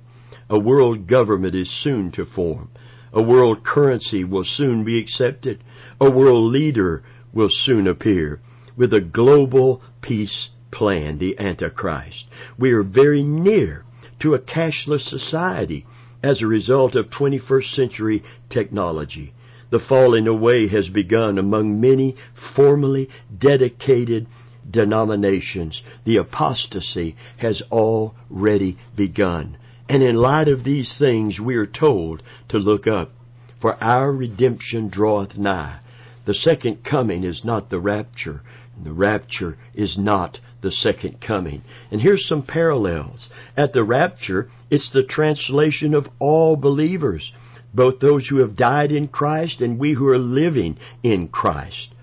A 0.49 0.57
world 0.57 1.07
government 1.07 1.53
is 1.53 1.69
soon 1.83 2.11
to 2.13 2.25
form. 2.25 2.69
A 3.13 3.21
world 3.21 3.63
currency 3.63 4.23
will 4.23 4.43
soon 4.43 4.83
be 4.83 4.97
accepted. 4.99 5.63
A 6.01 6.09
world 6.09 6.51
leader 6.51 7.03
will 7.33 7.49
soon 7.49 7.87
appear 7.87 8.39
with 8.75 8.93
a 8.93 9.01
global 9.01 9.81
peace 10.01 10.49
plan, 10.71 11.19
the 11.19 11.37
Antichrist. 11.39 12.25
We 12.57 12.71
are 12.71 12.83
very 12.83 13.23
near 13.23 13.83
to 14.21 14.33
a 14.33 14.39
cashless 14.39 15.07
society 15.07 15.85
as 16.23 16.41
a 16.41 16.47
result 16.47 16.95
of 16.95 17.09
21st 17.09 17.75
century 17.75 18.23
technology. 18.49 19.33
The 19.69 19.79
falling 19.79 20.27
away 20.27 20.67
has 20.69 20.89
begun 20.89 21.37
among 21.37 21.79
many 21.79 22.15
formally 22.55 23.09
dedicated 23.37 24.27
denominations. 24.69 25.81
The 26.05 26.17
apostasy 26.17 27.15
has 27.37 27.61
already 27.71 28.77
begun. 28.95 29.57
And 29.89 30.03
in 30.03 30.15
light 30.15 30.47
of 30.47 30.63
these 30.63 30.95
things, 30.99 31.39
we 31.39 31.55
are 31.55 31.65
told 31.65 32.21
to 32.49 32.59
look 32.59 32.85
up, 32.85 33.11
for 33.59 33.75
our 33.83 34.11
redemption 34.11 34.87
draweth 34.87 35.35
nigh. 35.35 35.79
The 36.27 36.35
second 36.35 36.83
coming 36.83 37.23
is 37.23 37.41
not 37.43 37.71
the 37.71 37.79
rapture. 37.79 38.43
The 38.81 38.93
rapture 38.93 39.57
is 39.73 39.97
not 39.97 40.39
the 40.61 40.71
second 40.71 41.19
coming. 41.19 41.63
And 41.91 41.99
here's 41.99 42.27
some 42.27 42.43
parallels. 42.43 43.29
At 43.57 43.73
the 43.73 43.83
rapture, 43.83 44.49
it's 44.69 44.91
the 44.93 45.03
translation 45.03 45.95
of 45.95 46.07
all 46.19 46.55
believers, 46.55 47.31
both 47.73 47.99
those 47.99 48.27
who 48.27 48.41
have 48.41 48.55
died 48.55 48.91
in 48.91 49.07
Christ 49.07 49.59
and 49.59 49.79
we 49.79 49.93
who 49.93 50.07
are 50.07 50.19
living 50.19 50.77
in 51.01 51.29
Christ. 51.29 51.95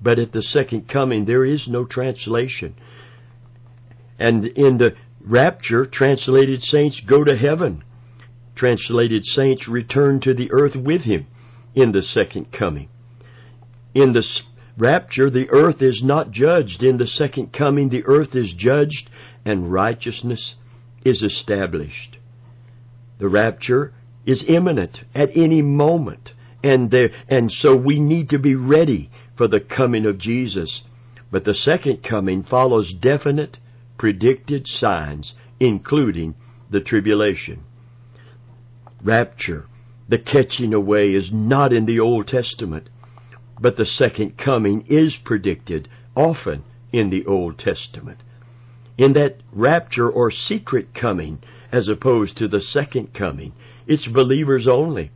But 0.00 0.20
at 0.20 0.32
the 0.32 0.42
second 0.42 0.88
coming, 0.88 1.24
there 1.24 1.44
is 1.44 1.66
no 1.68 1.84
translation. 1.84 2.76
And 4.18 4.46
in 4.46 4.78
the 4.78 4.94
Rapture, 5.24 5.86
translated 5.86 6.60
saints 6.60 7.00
go 7.08 7.22
to 7.24 7.36
heaven. 7.36 7.84
Translated 8.54 9.24
saints 9.24 9.68
return 9.68 10.20
to 10.20 10.34
the 10.34 10.50
earth 10.52 10.76
with 10.76 11.02
him 11.02 11.26
in 11.74 11.92
the 11.92 12.02
second 12.02 12.52
coming. 12.52 12.88
In 13.94 14.12
the 14.12 14.24
rapture, 14.76 15.30
the 15.30 15.48
earth 15.50 15.80
is 15.80 16.02
not 16.02 16.30
judged. 16.30 16.82
In 16.82 16.98
the 16.98 17.06
second 17.06 17.52
coming, 17.52 17.88
the 17.88 18.04
earth 18.04 18.34
is 18.34 18.54
judged 18.56 19.10
and 19.44 19.72
righteousness 19.72 20.56
is 21.04 21.22
established. 21.22 22.18
The 23.18 23.28
rapture 23.28 23.92
is 24.26 24.44
imminent 24.48 24.98
at 25.14 25.30
any 25.36 25.62
moment. 25.62 26.30
And 26.64 26.90
there, 26.90 27.10
and 27.28 27.50
so 27.50 27.76
we 27.76 27.98
need 27.98 28.30
to 28.30 28.38
be 28.38 28.54
ready 28.54 29.10
for 29.36 29.48
the 29.48 29.60
coming 29.60 30.06
of 30.06 30.18
Jesus. 30.18 30.82
But 31.30 31.44
the 31.44 31.54
second 31.54 32.04
coming 32.08 32.44
follows 32.44 32.92
definite, 33.00 33.56
predicted 33.98 34.66
signs, 34.66 35.34
including 35.60 36.34
the 36.70 36.80
tribulation. 36.80 37.62
Rapture, 39.02 39.66
the 40.08 40.18
catching 40.18 40.72
away, 40.74 41.12
is 41.12 41.30
not 41.32 41.72
in 41.72 41.86
the 41.86 42.00
Old 42.00 42.28
Testament, 42.28 42.88
but 43.60 43.76
the 43.76 43.86
second 43.86 44.36
coming 44.36 44.84
is 44.88 45.16
predicted 45.24 45.88
often 46.16 46.64
in 46.92 47.10
the 47.10 47.24
Old 47.26 47.58
Testament. 47.58 48.18
In 48.98 49.14
that 49.14 49.36
rapture 49.52 50.10
or 50.10 50.30
secret 50.30 50.94
coming, 50.94 51.38
as 51.70 51.88
opposed 51.88 52.36
to 52.38 52.48
the 52.48 52.60
second 52.60 53.14
coming, 53.14 53.52
it's 53.86 54.06
believers 54.06 54.68
only. 54.68 55.10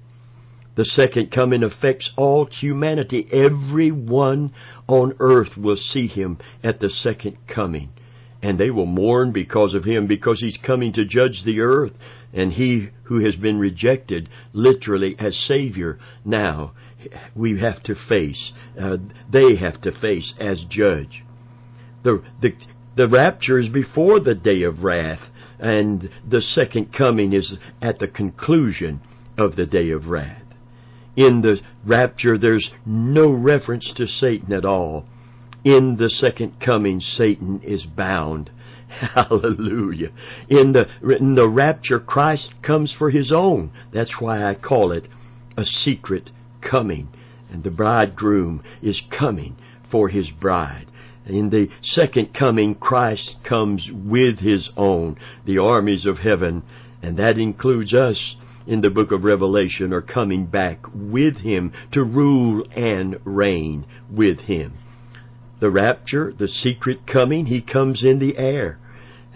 The 0.77 0.85
second 0.85 1.31
coming 1.31 1.63
affects 1.63 2.13
all 2.17 2.47
humanity. 2.47 3.27
Everyone 3.33 4.53
on 4.87 5.15
earth 5.21 5.57
will 5.57 5.77
see 5.77 6.07
him 6.07 6.39
at 6.63 6.81
the 6.81 6.91
second 6.91 7.39
coming. 7.47 7.91
And 8.43 8.59
they 8.59 8.71
will 8.71 8.87
mourn 8.87 9.33
because 9.33 9.75
of 9.75 9.85
him, 9.85 10.07
because 10.07 10.41
he's 10.41 10.59
coming 10.65 10.93
to 10.93 11.05
judge 11.05 11.43
the 11.45 11.61
earth. 11.61 11.93
And 12.33 12.53
he 12.53 12.91
who 13.05 13.25
has 13.25 13.37
been 13.37 13.59
rejected, 13.59 14.29
literally 14.53 15.17
as 15.19 15.37
Savior, 15.49 15.99
now 16.25 16.73
we 17.35 17.61
have 17.61 17.83
to 17.85 17.95
face, 18.09 18.53
uh, 18.81 18.97
they 19.33 19.57
have 19.57 19.81
to 19.83 19.93
face 20.01 20.35
as 20.41 20.65
judge. 20.69 21.23
The, 22.03 22.23
the, 22.41 22.53
the 22.97 23.09
rapture 23.09 23.59
is 23.59 23.69
before 23.69 24.21
the 24.21 24.35
day 24.35 24.63
of 24.63 24.83
wrath, 24.83 25.21
and 25.59 26.11
the 26.29 26.41
second 26.41 26.93
coming 26.93 27.33
is 27.33 27.57
at 27.81 27.99
the 27.99 28.09
conclusion 28.09 29.01
of 29.39 29.57
the 29.57 29.67
day 29.67 29.91
of 29.91 30.07
wrath. 30.07 30.43
In 31.17 31.41
the 31.41 31.61
rapture, 31.85 32.37
there's 32.37 32.71
no 32.85 33.31
reference 33.31 33.93
to 33.97 34.07
Satan 34.07 34.53
at 34.53 34.65
all. 34.65 35.07
In 35.67 35.97
the 35.97 36.09
second 36.09 36.61
coming, 36.61 37.01
Satan 37.01 37.61
is 37.65 37.85
bound. 37.85 38.53
Hallelujah. 38.89 40.13
In 40.49 40.71
the, 40.71 40.87
the 41.03 41.49
rapture, 41.49 41.99
Christ 41.99 42.55
comes 42.63 42.95
for 42.97 43.11
his 43.11 43.33
own. 43.35 43.73
That's 43.93 44.21
why 44.21 44.45
I 44.45 44.55
call 44.55 44.93
it 44.93 45.09
a 45.57 45.65
secret 45.65 46.31
coming. 46.61 47.09
And 47.51 47.65
the 47.65 47.73
bridegroom 47.73 48.63
is 48.81 49.03
coming 49.11 49.57
for 49.91 50.09
his 50.09 50.31
bride. 50.31 50.87
In 51.27 51.51
the 51.51 51.67
second 51.83 52.33
coming, 52.33 52.77
Christ 52.77 53.35
comes 53.43 53.91
with 53.93 54.39
his 54.39 54.71
own, 54.77 55.19
the 55.47 55.59
armies 55.59 56.07
of 56.07 56.19
heaven, 56.19 56.63
and 57.03 57.17
that 57.17 57.39
includes 57.39 57.93
us 57.93 58.37
in 58.69 58.83
the 58.83 58.91
book 58.91 59.11
of 59.11 59.25
Revelation 59.25 59.93
are 59.93 60.01
coming 60.01 60.47
back 60.47 60.85
with 60.95 61.39
him 61.39 61.73
to 61.91 62.05
rule 62.05 62.65
and 62.77 63.19
reign 63.25 63.85
with 64.09 64.39
him. 64.39 64.75
The 65.61 65.71
rapture, 65.71 66.33
the 66.37 66.49
secret 66.49 67.07
coming, 67.07 67.47
he 67.47 67.63
comes 67.63 68.05
in 68.05 68.19
the 68.19 68.37
air. 68.37 68.79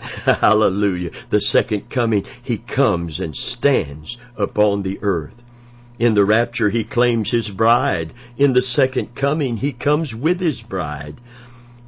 Hallelujah. 0.25 1.11
The 1.31 1.41
second 1.41 1.91
coming, 1.91 2.25
he 2.43 2.59
comes 2.59 3.21
and 3.21 3.35
stands 3.35 4.17
upon 4.37 4.83
the 4.83 4.99
earth. 5.03 5.35
In 5.99 6.15
the 6.15 6.25
rapture, 6.25 6.71
he 6.71 6.85
claims 6.85 7.31
his 7.31 7.51
bride. 7.51 8.15
In 8.39 8.55
the 8.55 8.63
second 8.63 9.15
coming, 9.15 9.59
he 9.59 9.73
comes 9.73 10.15
with 10.15 10.41
his 10.41 10.61
bride. 10.63 11.21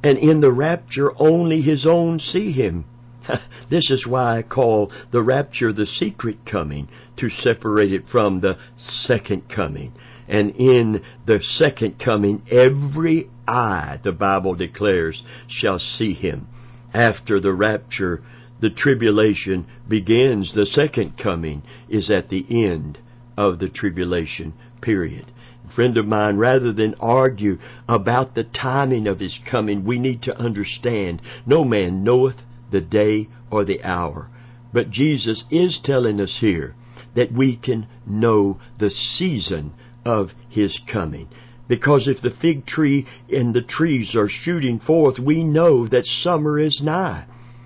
And 0.03 0.17
in 0.17 0.41
the 0.41 0.51
rapture, 0.51 1.11
only 1.19 1.61
his 1.61 1.85
own 1.87 2.19
see 2.19 2.51
him. 2.51 2.85
this 3.69 3.89
is 3.89 4.05
why 4.05 4.37
I 4.37 4.41
call 4.43 4.91
the 5.11 5.23
rapture 5.23 5.73
the 5.73 5.85
secret 5.85 6.45
coming, 6.45 6.89
to 7.17 7.29
separate 7.29 7.93
it 7.93 8.03
from 8.11 8.41
the 8.41 8.57
second 8.77 9.49
coming. 9.49 9.93
And 10.33 10.55
in 10.55 11.01
the 11.25 11.39
second 11.41 11.99
coming, 12.03 12.41
every 12.51 13.29
eye, 13.47 13.99
the 14.03 14.11
Bible 14.11 14.55
declares, 14.55 15.23
shall 15.47 15.79
see 15.79 16.13
him. 16.13 16.47
After 16.93 17.39
the 17.39 17.53
rapture, 17.53 18.21
the 18.59 18.69
tribulation 18.69 19.67
begins. 19.87 20.53
The 20.53 20.65
second 20.65 21.17
coming 21.17 21.63
is 21.87 22.11
at 22.11 22.29
the 22.29 22.45
end 22.49 22.97
of 23.37 23.59
the 23.59 23.69
tribulation 23.69 24.53
period 24.81 25.31
friend 25.75 25.97
of 25.97 26.05
mine, 26.05 26.37
rather 26.37 26.71
than 26.73 26.95
argue 26.99 27.57
about 27.87 28.35
the 28.35 28.43
timing 28.43 29.07
of 29.07 29.19
his 29.19 29.39
coming, 29.49 29.83
we 29.83 29.99
need 29.99 30.21
to 30.23 30.37
understand 30.37 31.21
no 31.45 31.63
man 31.63 32.03
knoweth 32.03 32.35
the 32.71 32.81
day 32.81 33.27
or 33.51 33.65
the 33.65 33.83
hour. 33.83 34.29
But 34.71 34.89
Jesus 34.89 35.43
is 35.51 35.79
telling 35.83 36.19
us 36.19 36.37
here 36.39 36.75
that 37.15 37.31
we 37.31 37.55
can 37.55 37.87
know 38.05 38.59
the 38.79 38.89
season 38.89 39.73
of 40.05 40.29
His 40.49 40.79
coming. 40.91 41.29
Because 41.67 42.07
if 42.07 42.21
the 42.21 42.35
fig 42.41 42.65
tree 42.65 43.07
and 43.31 43.53
the 43.53 43.61
trees 43.61 44.15
are 44.15 44.29
shooting 44.29 44.79
forth, 44.79 45.17
we 45.17 45.43
know 45.43 45.87
that 45.87 46.05
summer 46.05 46.59
is 46.59 46.81
nigh. 46.83 47.25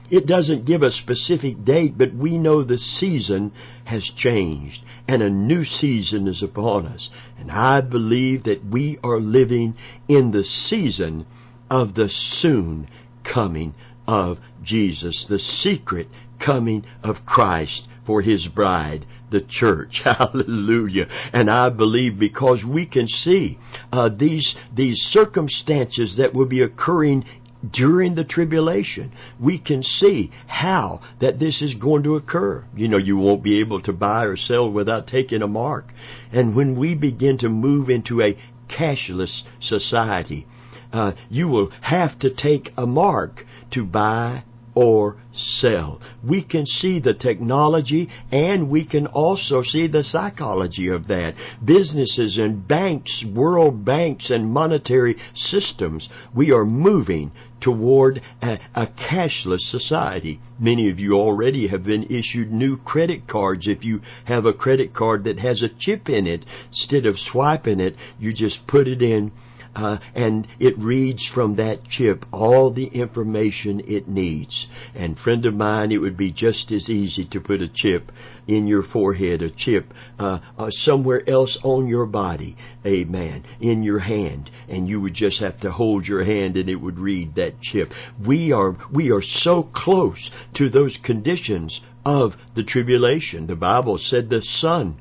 It 0.09 0.25
doesn't 0.25 0.65
give 0.65 0.83
a 0.83 0.91
specific 0.91 1.65
date, 1.65 1.97
but 1.97 2.13
we 2.13 2.37
know 2.37 2.63
the 2.63 2.77
season 2.77 3.51
has 3.83 4.09
changed 4.15 4.79
and 5.07 5.21
a 5.21 5.29
new 5.29 5.65
season 5.65 6.27
is 6.27 6.41
upon 6.41 6.85
us. 6.85 7.09
And 7.37 7.51
I 7.51 7.81
believe 7.81 8.43
that 8.43 8.63
we 8.63 8.99
are 9.03 9.19
living 9.19 9.75
in 10.07 10.31
the 10.31 10.43
season 10.43 11.25
of 11.69 11.95
the 11.95 12.09
soon 12.39 12.89
coming 13.23 13.73
of 14.07 14.37
Jesus, 14.63 15.25
the 15.29 15.39
secret 15.39 16.07
coming 16.43 16.85
of 17.03 17.25
Christ 17.25 17.87
for 18.05 18.21
His 18.21 18.47
bride, 18.47 19.05
the 19.31 19.41
church. 19.41 20.01
Hallelujah. 20.03 21.07
And 21.33 21.49
I 21.49 21.69
believe 21.69 22.19
because 22.19 22.63
we 22.63 22.85
can 22.85 23.07
see 23.07 23.57
uh, 23.91 24.09
these, 24.09 24.55
these 24.75 24.97
circumstances 25.11 26.15
that 26.17 26.33
will 26.33 26.47
be 26.47 26.61
occurring 26.61 27.25
during 27.73 28.15
the 28.15 28.23
tribulation, 28.23 29.11
we 29.39 29.57
can 29.59 29.81
see 29.81 30.31
how 30.45 31.01
that 31.19 31.39
this 31.39 31.61
is 31.61 31.73
going 31.73 32.03
to 32.03 32.15
occur. 32.15 32.63
You 32.75 32.87
know, 32.87 32.97
you 32.97 33.17
won't 33.17 33.43
be 33.43 33.59
able 33.59 33.81
to 33.81 33.93
buy 33.93 34.25
or 34.25 34.37
sell 34.37 34.71
without 34.71 35.07
taking 35.07 35.41
a 35.41 35.47
mark. 35.47 35.91
And 36.31 36.55
when 36.55 36.77
we 36.77 36.95
begin 36.95 37.39
to 37.39 37.49
move 37.49 37.89
into 37.89 38.21
a 38.21 38.37
cashless 38.69 39.41
society, 39.59 40.45
uh, 40.93 41.13
you 41.29 41.47
will 41.47 41.71
have 41.81 42.17
to 42.19 42.33
take 42.33 42.71
a 42.77 42.85
mark 42.85 43.43
to 43.71 43.83
buy 43.83 44.43
or 44.77 45.17
sell. 45.33 45.99
We 46.23 46.43
can 46.43 46.67
see 46.67 46.99
the 46.99 47.15
technology 47.15 48.09
and 48.31 48.69
we 48.69 48.85
can 48.85 49.07
also 49.07 49.63
see 49.63 49.87
the 49.87 50.03
psychology 50.03 50.89
of 50.89 51.07
that. 51.07 51.33
Businesses 51.65 52.37
and 52.37 52.67
banks, 52.67 53.25
world 53.33 53.83
banks 53.83 54.29
and 54.29 54.53
monetary 54.53 55.17
systems, 55.33 56.07
we 56.35 56.51
are 56.51 56.63
moving 56.63 57.31
toward 57.59 58.21
a, 58.43 58.59
a, 58.75 58.85
cashless 58.85 59.61
society. 59.71 60.39
Many 60.59 60.91
of 60.91 60.99
you 60.99 61.13
already 61.13 61.69
have 61.69 61.83
been 61.83 62.03
issued 62.03 62.51
new 62.51 62.77
credit 62.77 63.27
cards. 63.27 63.67
If 63.67 63.83
you 63.83 64.01
have 64.25 64.45
a 64.45 64.53
credit 64.53 64.93
card 64.93 65.23
that 65.23 65.39
has 65.39 65.63
a 65.63 65.75
chip 65.79 66.07
in 66.07 66.27
it, 66.27 66.45
instead 66.67 67.07
of 67.07 67.15
swiping 67.17 67.79
it, 67.79 67.95
you 68.19 68.31
just 68.31 68.67
put 68.67 68.87
it 68.87 69.01
in 69.01 69.31
uh, 69.77 69.99
and 70.15 70.47
it 70.59 70.77
reads 70.79 71.29
from 71.33 71.55
that 71.57 71.83
chip 71.87 72.25
all 72.33 72.71
the 72.71 72.87
information 72.87 73.81
it 73.87 74.07
needs. 74.07 74.67
And 74.95 75.17
friend 75.19 75.45
of 75.45 75.53
mine, 75.53 75.91
it 75.91 76.01
would 76.01 76.17
be 76.17 76.31
just 76.31 76.71
as 76.71 76.89
easy 76.89 77.25
to 77.31 77.39
put 77.39 77.61
a 77.61 77.69
chip 77.71 78.11
in 78.47 78.65
your 78.65 78.81
forehead, 78.81 79.41
a 79.41 79.49
chip 79.49 79.93
uh, 80.17 80.39
uh, 80.57 80.69
somewhere 80.71 81.21
else 81.29 81.57
on 81.63 81.87
your 81.87 82.05
body, 82.05 82.57
amen, 82.85 83.43
in 83.61 83.83
your 83.83 83.99
hand, 83.99 84.49
and 84.67 84.87
you 84.87 84.99
would 85.01 85.13
just 85.13 85.39
have 85.41 85.59
to 85.59 85.71
hold 85.71 86.05
your 86.05 86.23
hand 86.23 86.57
and 86.57 86.69
it 86.69 86.75
would 86.75 86.97
read 86.97 87.35
that 87.35 87.61
chip. 87.61 87.91
We 88.25 88.51
are 88.51 88.77
we 88.91 89.11
are 89.11 89.21
so 89.21 89.69
close 89.75 90.31
to 90.55 90.69
those 90.69 90.97
conditions 91.03 91.79
of 92.05 92.31
the 92.55 92.63
tribulation. 92.63 93.47
The 93.47 93.55
Bible 93.55 93.99
said 94.01 94.29
the 94.29 94.41
sun 94.41 94.97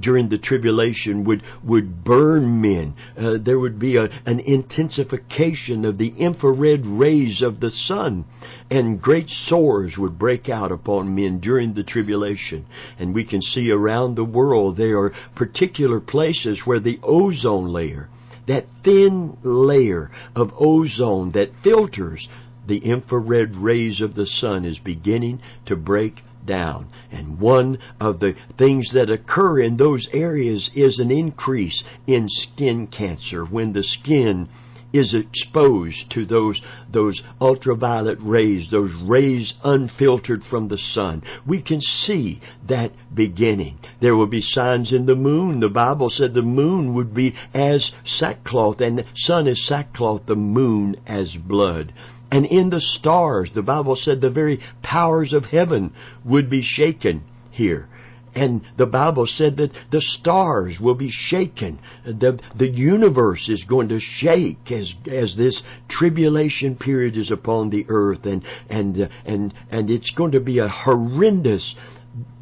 during 0.00 0.28
the 0.28 0.38
tribulation 0.38 1.24
would, 1.24 1.42
would 1.62 2.04
burn 2.04 2.60
men. 2.60 2.94
Uh, 3.16 3.38
there 3.40 3.58
would 3.58 3.78
be 3.78 3.96
a, 3.96 4.08
an 4.26 4.40
intensification 4.40 5.84
of 5.84 5.98
the 5.98 6.14
infrared 6.18 6.86
rays 6.86 7.42
of 7.42 7.60
the 7.60 7.70
sun, 7.70 8.24
and 8.70 9.00
great 9.00 9.28
sores 9.28 9.96
would 9.98 10.18
break 10.18 10.48
out 10.48 10.72
upon 10.72 11.14
men 11.14 11.40
during 11.40 11.74
the 11.74 11.82
tribulation. 11.82 12.66
And 12.98 13.14
we 13.14 13.24
can 13.24 13.42
see 13.42 13.70
around 13.70 14.14
the 14.14 14.24
world 14.24 14.76
there 14.76 14.98
are 14.98 15.14
particular 15.34 16.00
places 16.00 16.62
where 16.64 16.80
the 16.80 16.98
ozone 17.02 17.68
layer, 17.68 18.08
that 18.46 18.66
thin 18.84 19.36
layer 19.42 20.10
of 20.34 20.52
ozone 20.58 21.32
that 21.32 21.50
filters 21.62 22.28
the 22.66 22.78
infrared 22.78 23.56
rays 23.56 24.00
of 24.00 24.14
the 24.14 24.26
sun 24.26 24.64
is 24.64 24.78
beginning 24.78 25.40
to 25.66 25.74
break 25.74 26.20
down. 26.44 26.88
And 27.10 27.40
one 27.40 27.78
of 28.00 28.20
the 28.20 28.34
things 28.56 28.90
that 28.94 29.10
occur 29.10 29.60
in 29.60 29.76
those 29.76 30.08
areas 30.12 30.70
is 30.74 30.98
an 30.98 31.10
increase 31.10 31.82
in 32.06 32.26
skin 32.28 32.86
cancer 32.86 33.44
when 33.44 33.72
the 33.72 33.82
skin 33.82 34.48
is 34.92 35.14
exposed 35.14 36.10
to 36.10 36.24
those, 36.24 36.60
those 36.92 37.20
ultraviolet 37.40 38.18
rays, 38.20 38.68
those 38.70 38.94
rays 39.06 39.52
unfiltered 39.62 40.42
from 40.48 40.68
the 40.68 40.78
sun. 40.78 41.22
We 41.46 41.62
can 41.62 41.80
see 41.80 42.40
that 42.68 42.92
beginning. 43.14 43.78
There 44.00 44.16
will 44.16 44.26
be 44.26 44.40
signs 44.40 44.92
in 44.92 45.06
the 45.06 45.14
moon. 45.14 45.60
The 45.60 45.68
Bible 45.68 46.08
said 46.10 46.34
the 46.34 46.42
moon 46.42 46.94
would 46.94 47.14
be 47.14 47.34
as 47.52 47.90
sackcloth 48.04 48.80
and 48.80 48.98
the 48.98 49.04
sun 49.14 49.46
as 49.46 49.66
sackcloth, 49.66 50.26
the 50.26 50.36
moon 50.36 50.96
as 51.06 51.34
blood. 51.34 51.92
And 52.30 52.44
in 52.44 52.70
the 52.70 52.80
stars, 52.80 53.50
the 53.54 53.62
Bible 53.62 53.96
said 53.96 54.20
the 54.20 54.30
very 54.30 54.60
powers 54.82 55.32
of 55.32 55.46
heaven 55.46 55.92
would 56.24 56.50
be 56.50 56.62
shaken 56.62 57.24
here. 57.50 57.88
And 58.34 58.62
the 58.76 58.86
Bible 58.86 59.26
said 59.26 59.56
that 59.56 59.72
the 59.90 60.00
stars 60.00 60.78
will 60.80 60.94
be 60.94 61.10
shaken. 61.10 61.80
The, 62.04 62.38
the 62.56 62.68
universe 62.68 63.48
is 63.48 63.64
going 63.64 63.88
to 63.88 63.98
shake 63.98 64.70
as, 64.70 64.92
as 65.10 65.34
this 65.36 65.60
tribulation 65.88 66.76
period 66.76 67.16
is 67.16 67.30
upon 67.30 67.70
the 67.70 67.86
earth 67.88 68.24
and, 68.24 68.44
and, 68.68 69.02
uh, 69.02 69.08
and, 69.24 69.54
and 69.70 69.90
it's 69.90 70.12
going 70.12 70.32
to 70.32 70.40
be 70.40 70.58
a 70.58 70.68
horrendous, 70.68 71.74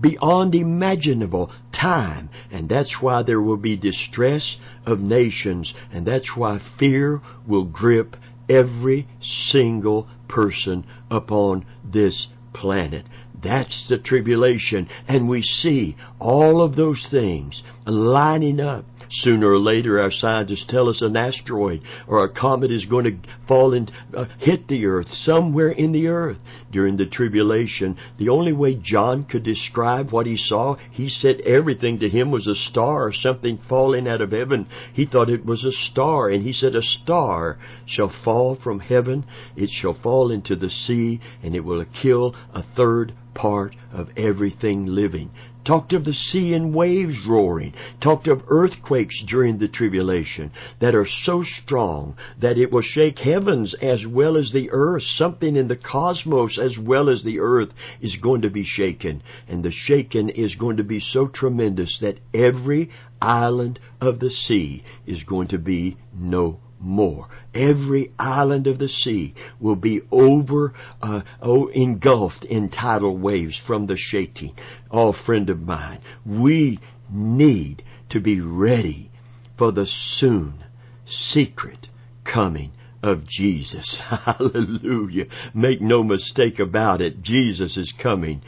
beyond 0.00 0.54
imaginable 0.54 1.50
time. 1.72 2.28
And 2.50 2.68
that's 2.68 2.96
why 3.00 3.22
there 3.22 3.40
will 3.40 3.56
be 3.56 3.76
distress 3.76 4.56
of 4.84 5.00
nations 5.00 5.72
and 5.92 6.06
that's 6.06 6.36
why 6.36 6.60
fear 6.78 7.20
will 7.46 7.64
grip 7.64 8.16
every 8.48 9.06
single 9.20 10.08
person 10.28 10.86
upon 11.10 11.66
this 11.84 12.28
planet. 12.52 13.04
That's 13.42 13.86
the 13.88 13.98
tribulation. 13.98 14.88
And 15.06 15.28
we 15.28 15.42
see 15.42 15.96
all 16.18 16.62
of 16.62 16.74
those 16.74 17.06
things 17.10 17.62
lining 17.86 18.60
up. 18.60 18.84
Sooner 19.10 19.50
or 19.50 19.58
later, 19.58 20.00
our 20.00 20.10
scientists 20.10 20.66
tell 20.68 20.88
us 20.88 21.02
an 21.02 21.16
asteroid 21.16 21.82
or 22.06 22.24
a 22.24 22.32
comet 22.32 22.70
is 22.70 22.86
going 22.86 23.04
to 23.04 23.28
fall 23.46 23.72
and 23.72 23.90
uh, 24.16 24.26
hit 24.38 24.68
the 24.68 24.86
earth 24.86 25.08
somewhere 25.08 25.70
in 25.70 25.92
the 25.92 26.08
earth 26.08 26.38
during 26.72 26.96
the 26.96 27.06
tribulation. 27.06 27.96
The 28.18 28.28
only 28.28 28.52
way 28.52 28.74
John 28.74 29.24
could 29.24 29.42
describe 29.42 30.10
what 30.10 30.26
he 30.26 30.36
saw, 30.36 30.76
he 30.90 31.08
said 31.08 31.40
everything 31.42 31.98
to 32.00 32.08
him 32.08 32.30
was 32.30 32.46
a 32.46 32.54
star 32.54 33.06
or 33.06 33.12
something 33.12 33.58
falling 33.68 34.08
out 34.08 34.20
of 34.20 34.32
heaven. 34.32 34.66
He 34.92 35.06
thought 35.06 35.30
it 35.30 35.46
was 35.46 35.64
a 35.64 35.72
star, 35.72 36.28
and 36.28 36.42
he 36.42 36.52
said, 36.52 36.74
A 36.74 36.82
star 36.82 37.58
shall 37.86 38.12
fall 38.24 38.56
from 38.56 38.80
heaven, 38.80 39.24
it 39.56 39.70
shall 39.70 39.94
fall 39.94 40.30
into 40.30 40.56
the 40.56 40.70
sea, 40.70 41.20
and 41.42 41.54
it 41.54 41.64
will 41.64 41.84
kill 42.02 42.34
a 42.52 42.62
third 42.62 43.12
part 43.34 43.74
of 43.92 44.08
everything 44.16 44.86
living. 44.86 45.30
Talked 45.66 45.92
of 45.94 46.04
the 46.04 46.14
sea 46.14 46.54
and 46.54 46.72
waves 46.72 47.26
roaring. 47.28 47.74
Talked 48.00 48.28
of 48.28 48.44
earthquakes 48.46 49.20
during 49.26 49.58
the 49.58 49.66
tribulation 49.66 50.52
that 50.80 50.94
are 50.94 51.08
so 51.24 51.42
strong 51.42 52.16
that 52.40 52.56
it 52.56 52.70
will 52.70 52.82
shake 52.82 53.18
heavens 53.18 53.74
as 53.82 54.06
well 54.06 54.36
as 54.36 54.52
the 54.52 54.70
earth. 54.70 55.02
Something 55.02 55.56
in 55.56 55.66
the 55.66 55.76
cosmos 55.76 56.56
as 56.56 56.78
well 56.78 57.10
as 57.10 57.24
the 57.24 57.40
earth 57.40 57.70
is 58.00 58.14
going 58.14 58.42
to 58.42 58.50
be 58.50 58.64
shaken. 58.64 59.22
And 59.48 59.64
the 59.64 59.72
shaken 59.72 60.28
is 60.28 60.54
going 60.54 60.76
to 60.76 60.84
be 60.84 61.00
so 61.00 61.26
tremendous 61.26 61.98
that 62.00 62.20
every 62.32 62.90
island 63.20 63.80
of 64.00 64.20
the 64.20 64.30
sea 64.30 64.84
is 65.04 65.24
going 65.24 65.48
to 65.48 65.58
be 65.58 65.96
no 66.14 66.60
more. 66.80 67.28
Every 67.54 68.12
island 68.18 68.66
of 68.66 68.78
the 68.78 68.88
sea 68.88 69.34
will 69.60 69.76
be 69.76 70.02
over, 70.10 70.74
uh, 71.02 71.22
oh, 71.40 71.68
engulfed 71.68 72.44
in 72.44 72.70
tidal 72.70 73.16
waves 73.16 73.60
from 73.66 73.86
the 73.86 73.96
shaking. 73.96 74.54
Oh, 74.90 75.14
friend 75.24 75.50
of 75.50 75.60
mine, 75.60 76.00
we 76.24 76.78
need 77.10 77.82
to 78.10 78.20
be 78.20 78.40
ready 78.40 79.10
for 79.58 79.72
the 79.72 79.86
soon, 79.86 80.64
secret 81.06 81.88
coming 82.24 82.72
of 83.02 83.26
Jesus. 83.26 84.00
Hallelujah. 84.08 85.26
Make 85.54 85.80
no 85.80 86.02
mistake 86.02 86.58
about 86.58 87.00
it. 87.00 87.22
Jesus 87.22 87.76
is 87.76 87.92
coming 88.02 88.42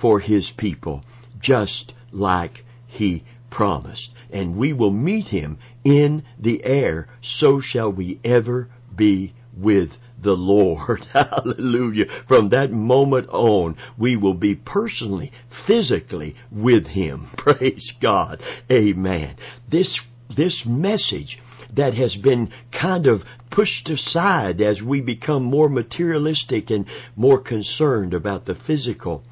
for 0.00 0.20
His 0.20 0.50
people, 0.56 1.04
just 1.40 1.92
like 2.10 2.64
He 2.86 3.24
promised. 3.54 4.14
And 4.32 4.56
we 4.56 4.72
will 4.72 4.90
meet 4.90 5.26
Him 5.26 5.58
in 5.84 6.24
the 6.38 6.64
air, 6.64 7.08
so 7.22 7.60
shall 7.60 7.92
we 7.92 8.18
ever 8.24 8.68
be 8.96 9.34
with 9.56 9.90
the 10.22 10.32
Lord. 10.32 11.04
Hallelujah. 11.12 12.04
From 12.28 12.48
that 12.50 12.70
moment 12.70 13.28
on, 13.28 13.76
we 13.98 14.16
will 14.16 14.34
be 14.34 14.54
personally, 14.54 15.32
physically 15.66 16.36
with 16.50 16.86
Him. 16.86 17.28
Praise 17.36 17.92
God. 18.00 18.42
Amen. 18.70 19.36
This, 19.70 20.00
this 20.34 20.62
message 20.66 21.38
that 21.74 21.94
has 21.94 22.16
been 22.16 22.52
kind 22.78 23.06
of 23.06 23.22
pushed 23.50 23.88
aside 23.88 24.60
as 24.60 24.80
we 24.82 25.00
become 25.00 25.42
more 25.42 25.68
materialistic 25.68 26.70
and 26.70 26.86
more 27.16 27.40
concerned 27.40 28.14
about 28.14 28.46
the 28.46 28.54
physical 28.66 29.24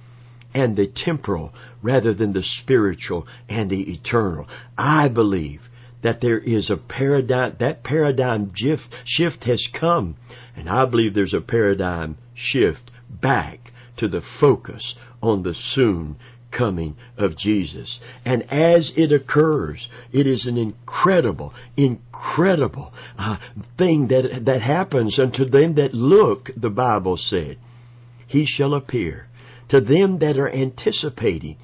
and 0.55 0.77
the 0.77 0.87
temporal 0.87 1.53
rather 1.83 2.13
than 2.15 2.33
the 2.33 2.43
spiritual 2.43 3.27
and 3.49 3.71
the 3.71 3.93
eternal. 3.93 4.47
I 4.77 5.09
believe 5.09 5.63
that 6.03 6.21
there 6.21 6.39
is 6.39 6.71
a 6.71 6.77
paradigm, 6.77 7.57
that 7.61 7.85
paradigm 7.85 8.53
shift, 9.05 9.45
has 9.45 9.69
come. 9.79 10.17
And 10.57 10.69
I 10.69 10.85
believe 10.87 11.15
there's 11.15 11.35
a 11.35 11.41
paradigm 11.41 12.17
shift 12.35 12.91
back 13.09 13.73
to 13.99 14.09
the 14.09 14.23
focus 14.41 14.95
on 15.23 15.43
the 15.43 15.55
soon 15.55 16.17
coming 16.51 16.97
of 17.17 17.37
Jesus. 17.37 18.01
And 18.25 18.43
as 18.51 18.93
it 18.97 19.13
occurs, 19.13 19.89
it 20.13 20.27
is 20.27 20.47
an 20.47 20.57
incredible, 20.57 21.53
incredible 21.77 22.93
uh, 23.19 23.37
thing 23.79 24.09
that, 24.09 24.43
that 24.47 24.63
happens 24.63 25.19
unto 25.19 25.45
them 25.45 25.75
that 25.77 25.95
look, 25.95 26.51
the 26.57 26.71
Bible 26.71 27.17
said. 27.17 27.59
He 28.27 28.47
shall 28.47 28.75
appear. 28.75 29.27
To 29.71 29.81
them 29.81 30.19
that 30.19 30.37
are 30.39 30.51
anticipating, 30.53 31.57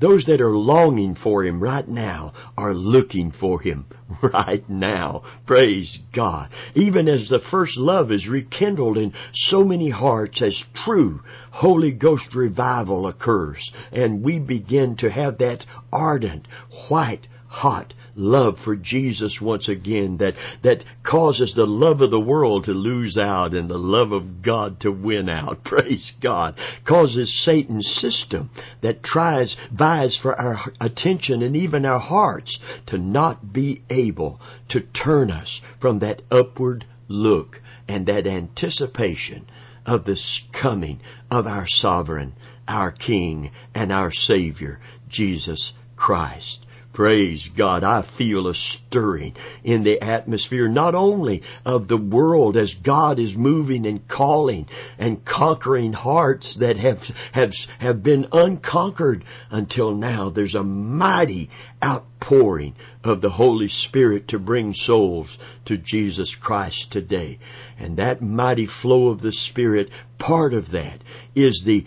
those 0.00 0.24
that 0.26 0.40
are 0.40 0.56
longing 0.56 1.14
for 1.14 1.44
Him 1.44 1.62
right 1.62 1.86
now 1.86 2.32
are 2.56 2.72
looking 2.72 3.32
for 3.32 3.60
Him 3.60 3.86
right 4.22 4.68
now. 4.68 5.22
Praise 5.46 5.98
God. 6.14 6.48
Even 6.74 7.06
as 7.08 7.28
the 7.28 7.40
first 7.50 7.76
love 7.76 8.10
is 8.10 8.28
rekindled 8.28 8.96
in 8.96 9.12
so 9.34 9.62
many 9.62 9.90
hearts 9.90 10.40
as 10.40 10.64
true 10.84 11.20
Holy 11.50 11.92
Ghost 11.92 12.34
revival 12.34 13.06
occurs 13.06 13.70
and 13.92 14.24
we 14.24 14.38
begin 14.38 14.96
to 14.98 15.10
have 15.10 15.38
that 15.38 15.64
ardent, 15.92 16.48
white, 16.88 17.26
hot 17.48 17.92
love 18.14 18.56
for 18.64 18.76
Jesus 18.76 19.38
once 19.40 19.68
again 19.68 20.18
that, 20.18 20.34
that 20.62 20.84
causes 21.04 21.54
the 21.54 21.64
love 21.64 22.00
of 22.00 22.10
the 22.10 22.20
world 22.20 22.64
to 22.64 22.72
lose 22.72 23.16
out 23.16 23.54
and 23.54 23.68
the 23.68 23.78
love 23.78 24.12
of 24.12 24.42
God 24.42 24.80
to 24.80 24.90
win 24.90 25.28
out. 25.28 25.64
Praise 25.64 26.12
God. 26.22 26.56
Causes 26.86 27.44
Satan's 27.44 27.88
system 28.00 28.50
that 28.82 29.02
tries, 29.02 29.56
vies 29.72 30.18
for 30.20 30.38
our 30.38 30.72
attention 30.80 31.42
and 31.42 31.56
even 31.56 31.84
our 31.84 32.00
hearts 32.00 32.58
to 32.86 32.98
not 32.98 33.52
be 33.52 33.82
able 33.90 34.40
to 34.70 34.80
turn 34.80 35.30
us 35.30 35.60
from 35.80 35.98
that 36.00 36.22
upward 36.30 36.84
look 37.08 37.60
and 37.88 38.06
that 38.06 38.26
anticipation 38.26 39.46
of 39.84 40.04
the 40.04 40.16
coming 40.60 41.00
of 41.30 41.46
our 41.46 41.64
sovereign, 41.66 42.34
our 42.68 42.92
King, 42.92 43.50
and 43.74 43.90
our 43.92 44.12
Savior, 44.12 44.80
Jesus 45.08 45.72
Christ. 45.96 46.64
Praise 46.92 47.48
God. 47.56 47.84
I 47.84 48.02
feel 48.18 48.48
a 48.48 48.54
stirring 48.54 49.36
in 49.62 49.84
the 49.84 50.02
atmosphere, 50.02 50.68
not 50.68 50.96
only 50.96 51.40
of 51.64 51.86
the 51.86 51.96
world 51.96 52.56
as 52.56 52.74
God 52.84 53.20
is 53.20 53.36
moving 53.36 53.86
and 53.86 54.08
calling 54.08 54.66
and 54.98 55.24
conquering 55.24 55.92
hearts 55.92 56.56
that 56.58 56.76
have, 56.76 56.98
have, 57.32 57.52
have 57.78 58.02
been 58.02 58.26
unconquered 58.32 59.24
until 59.50 59.94
now. 59.94 60.30
There's 60.30 60.56
a 60.56 60.64
mighty 60.64 61.48
outpouring 61.82 62.74
of 63.04 63.20
the 63.20 63.30
Holy 63.30 63.68
Spirit 63.68 64.26
to 64.28 64.40
bring 64.40 64.74
souls 64.74 65.28
to 65.66 65.78
Jesus 65.78 66.36
Christ 66.42 66.88
today. 66.90 67.38
And 67.78 67.98
that 67.98 68.20
mighty 68.20 68.66
flow 68.82 69.10
of 69.10 69.22
the 69.22 69.32
Spirit, 69.32 69.90
part 70.18 70.52
of 70.52 70.72
that 70.72 71.02
is 71.36 71.62
the 71.64 71.86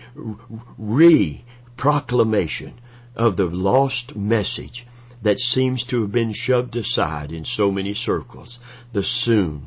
re-proclamation 0.77 2.79
of 3.15 3.35
the 3.35 3.43
lost 3.43 4.15
message 4.15 4.87
that 5.23 5.37
seems 5.37 5.85
to 5.85 6.01
have 6.01 6.11
been 6.11 6.33
shoved 6.33 6.75
aside 6.75 7.31
in 7.31 7.45
so 7.45 7.71
many 7.71 7.93
circles. 7.93 8.59
The 8.93 9.03
soon 9.03 9.65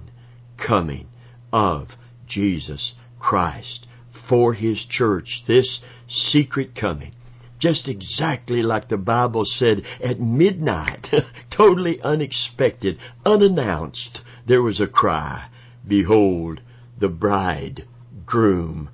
coming 0.56 1.08
of 1.52 1.88
Jesus 2.26 2.94
Christ 3.18 3.86
for 4.28 4.54
His 4.54 4.84
church. 4.88 5.42
This 5.46 5.80
secret 6.08 6.74
coming. 6.74 7.12
Just 7.58 7.88
exactly 7.88 8.62
like 8.62 8.88
the 8.88 8.98
Bible 8.98 9.44
said 9.44 9.82
at 10.04 10.20
midnight, 10.20 11.06
totally 11.56 12.00
unexpected, 12.02 12.98
unannounced, 13.24 14.20
there 14.46 14.62
was 14.62 14.78
a 14.78 14.86
cry, 14.86 15.48
Behold, 15.86 16.60
the 16.98 17.08
bridegroom 17.08 18.90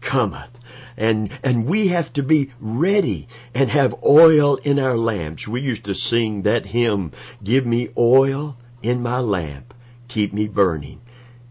cometh 0.00 0.50
and 0.96 1.30
and 1.42 1.66
we 1.66 1.88
have 1.88 2.12
to 2.14 2.22
be 2.22 2.52
ready 2.60 3.28
and 3.54 3.70
have 3.70 3.94
oil 4.04 4.56
in 4.56 4.78
our 4.78 4.96
lamps. 4.96 5.46
We 5.48 5.60
used 5.60 5.84
to 5.84 5.94
sing 5.94 6.42
that 6.42 6.66
hymn, 6.66 7.12
"Give 7.42 7.66
me 7.66 7.88
oil 7.96 8.56
in 8.82 9.02
my 9.02 9.20
lamp, 9.20 9.74
keep 10.08 10.32
me 10.32 10.48
burning. 10.48 11.00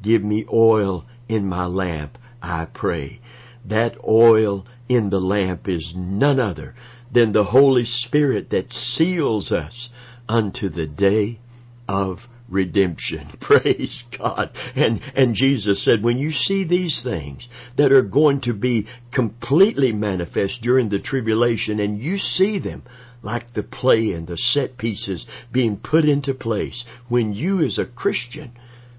Give 0.02 0.24
me 0.24 0.46
oil 0.52 1.06
in 1.30 1.48
my 1.48 1.66
lamp, 1.66 2.18
I 2.42 2.66
pray. 2.66 3.22
That 3.66 3.96
oil 4.08 4.66
in 4.90 5.10
the 5.10 5.20
lamp 5.20 5.70
is 5.70 5.94
none 5.96 6.40
other 6.40 6.76
than 7.12 7.32
the 7.32 7.44
Holy 7.44 7.86
Spirit 7.86 8.50
that 8.50 8.72
seals 8.72 9.52
us 9.52 9.90
unto 10.28 10.70
the 10.70 10.88
day 10.88 11.40
of 11.88 12.20
redemption. 12.52 13.32
Praise 13.42 14.04
God. 14.18 14.52
And, 14.76 15.02
and 15.16 15.34
Jesus 15.34 15.84
said, 15.84 16.04
when 16.04 16.18
you 16.18 16.32
see 16.32 16.64
these 16.64 17.02
things 17.04 17.48
that 17.78 17.92
are 17.92 18.04
going 18.04 18.42
to 18.42 18.54
be 18.54 18.88
completely 19.14 19.94
manifest 19.94 20.62
during 20.62 20.90
the 20.90 21.00
tribulation 21.00 21.80
and 21.80 22.00
you 22.00 22.18
see 22.18 22.60
them 22.60 22.84
like 23.24 23.54
the 23.54 23.64
play 23.64 24.12
and 24.12 24.28
the 24.28 24.38
set 24.38 24.78
pieces 24.78 25.26
being 25.52 25.78
put 25.78 26.06
into 26.06 26.34
place, 26.34 26.84
when 27.08 27.34
you 27.34 27.64
as 27.64 27.78
a 27.78 27.86
Christian 27.86 28.52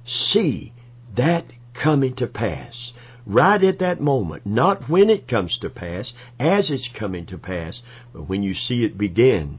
see 0.06 0.72
that 1.16 1.44
coming 1.80 2.14
to 2.16 2.26
pass, 2.26 2.92
right 3.26 3.62
at 3.62 3.78
that 3.80 4.00
moment, 4.00 4.46
not 4.46 4.88
when 4.88 5.10
it 5.10 5.28
comes 5.28 5.58
to 5.60 5.70
pass, 5.70 6.12
as 6.38 6.70
it's 6.70 6.90
coming 6.98 7.26
to 7.26 7.38
pass, 7.38 7.82
but 8.12 8.28
when 8.28 8.42
you 8.42 8.54
see 8.54 8.84
it 8.84 8.96
begin, 8.96 9.58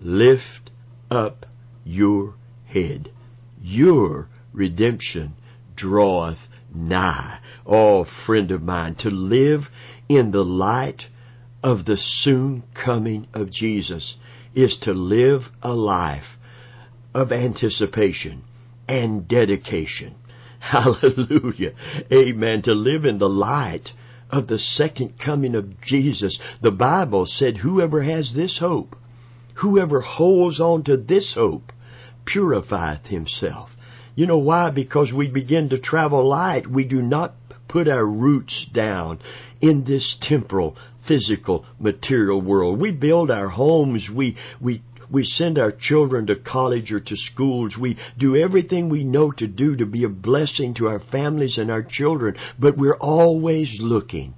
lift 0.00 0.70
up 1.10 1.46
your 1.84 2.34
head. 2.66 3.10
Your 3.68 4.28
redemption 4.52 5.34
draweth 5.74 6.38
nigh. 6.72 7.40
Oh, 7.66 8.06
friend 8.24 8.52
of 8.52 8.62
mine, 8.62 8.94
to 9.00 9.10
live 9.10 9.62
in 10.08 10.30
the 10.30 10.44
light 10.44 11.02
of 11.64 11.84
the 11.84 11.96
soon 11.96 12.62
coming 12.74 13.26
of 13.34 13.50
Jesus 13.50 14.14
is 14.54 14.78
to 14.82 14.92
live 14.92 15.42
a 15.62 15.72
life 15.72 16.38
of 17.12 17.32
anticipation 17.32 18.44
and 18.86 19.26
dedication. 19.26 20.14
Hallelujah. 20.60 21.72
Amen. 22.12 22.62
To 22.62 22.72
live 22.72 23.04
in 23.04 23.18
the 23.18 23.28
light 23.28 23.88
of 24.30 24.46
the 24.46 24.60
second 24.60 25.14
coming 25.18 25.56
of 25.56 25.80
Jesus. 25.80 26.38
The 26.62 26.70
Bible 26.70 27.26
said, 27.26 27.56
whoever 27.56 28.04
has 28.04 28.32
this 28.32 28.58
hope, 28.60 28.94
whoever 29.56 30.00
holds 30.02 30.60
on 30.60 30.84
to 30.84 30.96
this 30.96 31.34
hope, 31.34 31.72
purifieth 32.26 33.06
himself. 33.06 33.70
You 34.14 34.26
know 34.26 34.38
why? 34.38 34.70
Because 34.70 35.12
we 35.12 35.28
begin 35.28 35.68
to 35.70 35.78
travel 35.78 36.26
light. 36.26 36.66
We 36.66 36.84
do 36.84 37.02
not 37.02 37.34
put 37.68 37.88
our 37.88 38.04
roots 38.04 38.66
down 38.72 39.20
in 39.60 39.84
this 39.84 40.16
temporal, 40.22 40.76
physical, 41.06 41.64
material 41.78 42.40
world. 42.40 42.80
We 42.80 42.92
build 42.92 43.30
our 43.30 43.48
homes. 43.48 44.08
We, 44.14 44.36
we 44.60 44.82
we 45.10 45.22
send 45.24 45.58
our 45.58 45.72
children 45.72 46.26
to 46.26 46.36
college 46.36 46.90
or 46.90 47.00
to 47.00 47.16
schools. 47.16 47.76
We 47.80 47.96
do 48.18 48.36
everything 48.36 48.88
we 48.88 49.04
know 49.04 49.30
to 49.32 49.46
do 49.46 49.76
to 49.76 49.86
be 49.86 50.04
a 50.04 50.08
blessing 50.08 50.74
to 50.74 50.88
our 50.88 50.98
families 50.98 51.58
and 51.58 51.70
our 51.70 51.84
children, 51.88 52.36
but 52.58 52.76
we're 52.76 52.96
always 52.96 53.76
looking 53.78 54.34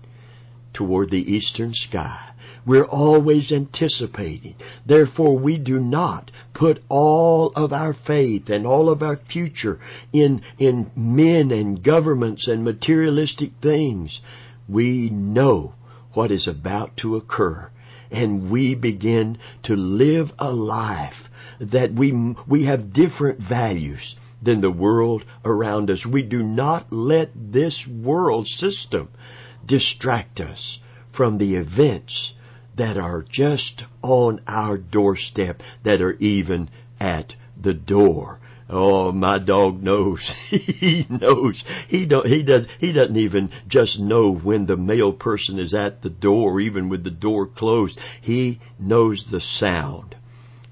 toward 0.75 1.11
the 1.11 1.17
eastern 1.33 1.73
sky. 1.73 2.28
We're 2.69 2.85
always 2.85 3.51
anticipating. 3.51 4.57
Therefore, 4.85 5.39
we 5.39 5.57
do 5.57 5.81
not 5.81 6.31
put 6.53 6.83
all 6.91 7.51
of 7.57 7.73
our 7.73 7.95
faith 7.95 8.51
and 8.51 8.67
all 8.67 8.91
of 8.91 9.03
our 9.03 9.17
future 9.17 9.81
in, 10.13 10.43
in 10.59 10.91
men 10.95 11.51
and 11.51 11.83
governments 11.83 12.47
and 12.47 12.63
materialistic 12.63 13.53
things. 13.63 14.21
We 14.69 15.09
know 15.09 15.73
what 16.13 16.31
is 16.31 16.47
about 16.47 16.99
to 16.99 17.17
occur 17.17 17.71
and 18.11 18.51
we 18.51 18.75
begin 18.75 19.39
to 19.63 19.75
live 19.75 20.27
a 20.39 20.53
life 20.53 21.31
that 21.61 21.95
we, 21.95 22.35
we 22.47 22.67
have 22.67 22.93
different 22.93 23.41
values 23.49 24.15
than 24.43 24.61
the 24.61 24.71
world 24.71 25.25
around 25.43 25.91
us. 25.91 26.05
We 26.05 26.23
do 26.23 26.43
not 26.43 26.93
let 26.93 27.31
this 27.35 27.89
world 27.89 28.47
system 28.47 29.09
distract 29.67 30.39
us 30.39 30.81
from 31.17 31.39
the 31.39 31.55
events 31.55 32.35
that 32.79 32.97
are 32.97 33.25
just 33.31 33.83
on 34.03 34.41
our 34.47 34.79
doorstep, 34.79 35.61
that 35.85 36.01
are 36.01 36.15
even 36.15 36.71
at 37.01 37.35
the 37.61 37.75
door. 37.75 38.41
Oh, 38.71 39.13
my 39.13 39.39
dog 39.39 39.83
knows. 39.83 40.21
he 40.51 41.07
knows. 41.09 41.63
He 41.89 42.07
don't, 42.07 42.27
he 42.27 42.43
does, 42.43 42.67
he 42.79 42.93
doesn't 42.93 43.17
even 43.17 43.51
just 43.67 43.99
know 43.99 44.35
when 44.35 44.67
the 44.67 44.77
mail 44.77 45.13
person 45.13 45.59
is 45.59 45.75
at 45.75 46.03
the 46.03 46.11
door, 46.11 46.61
even 46.61 46.89
with 46.89 47.03
the 47.03 47.11
door 47.11 47.47
closed. 47.47 47.99
He 48.21 48.61
knows 48.79 49.27
the 49.31 49.41
sound 49.41 50.17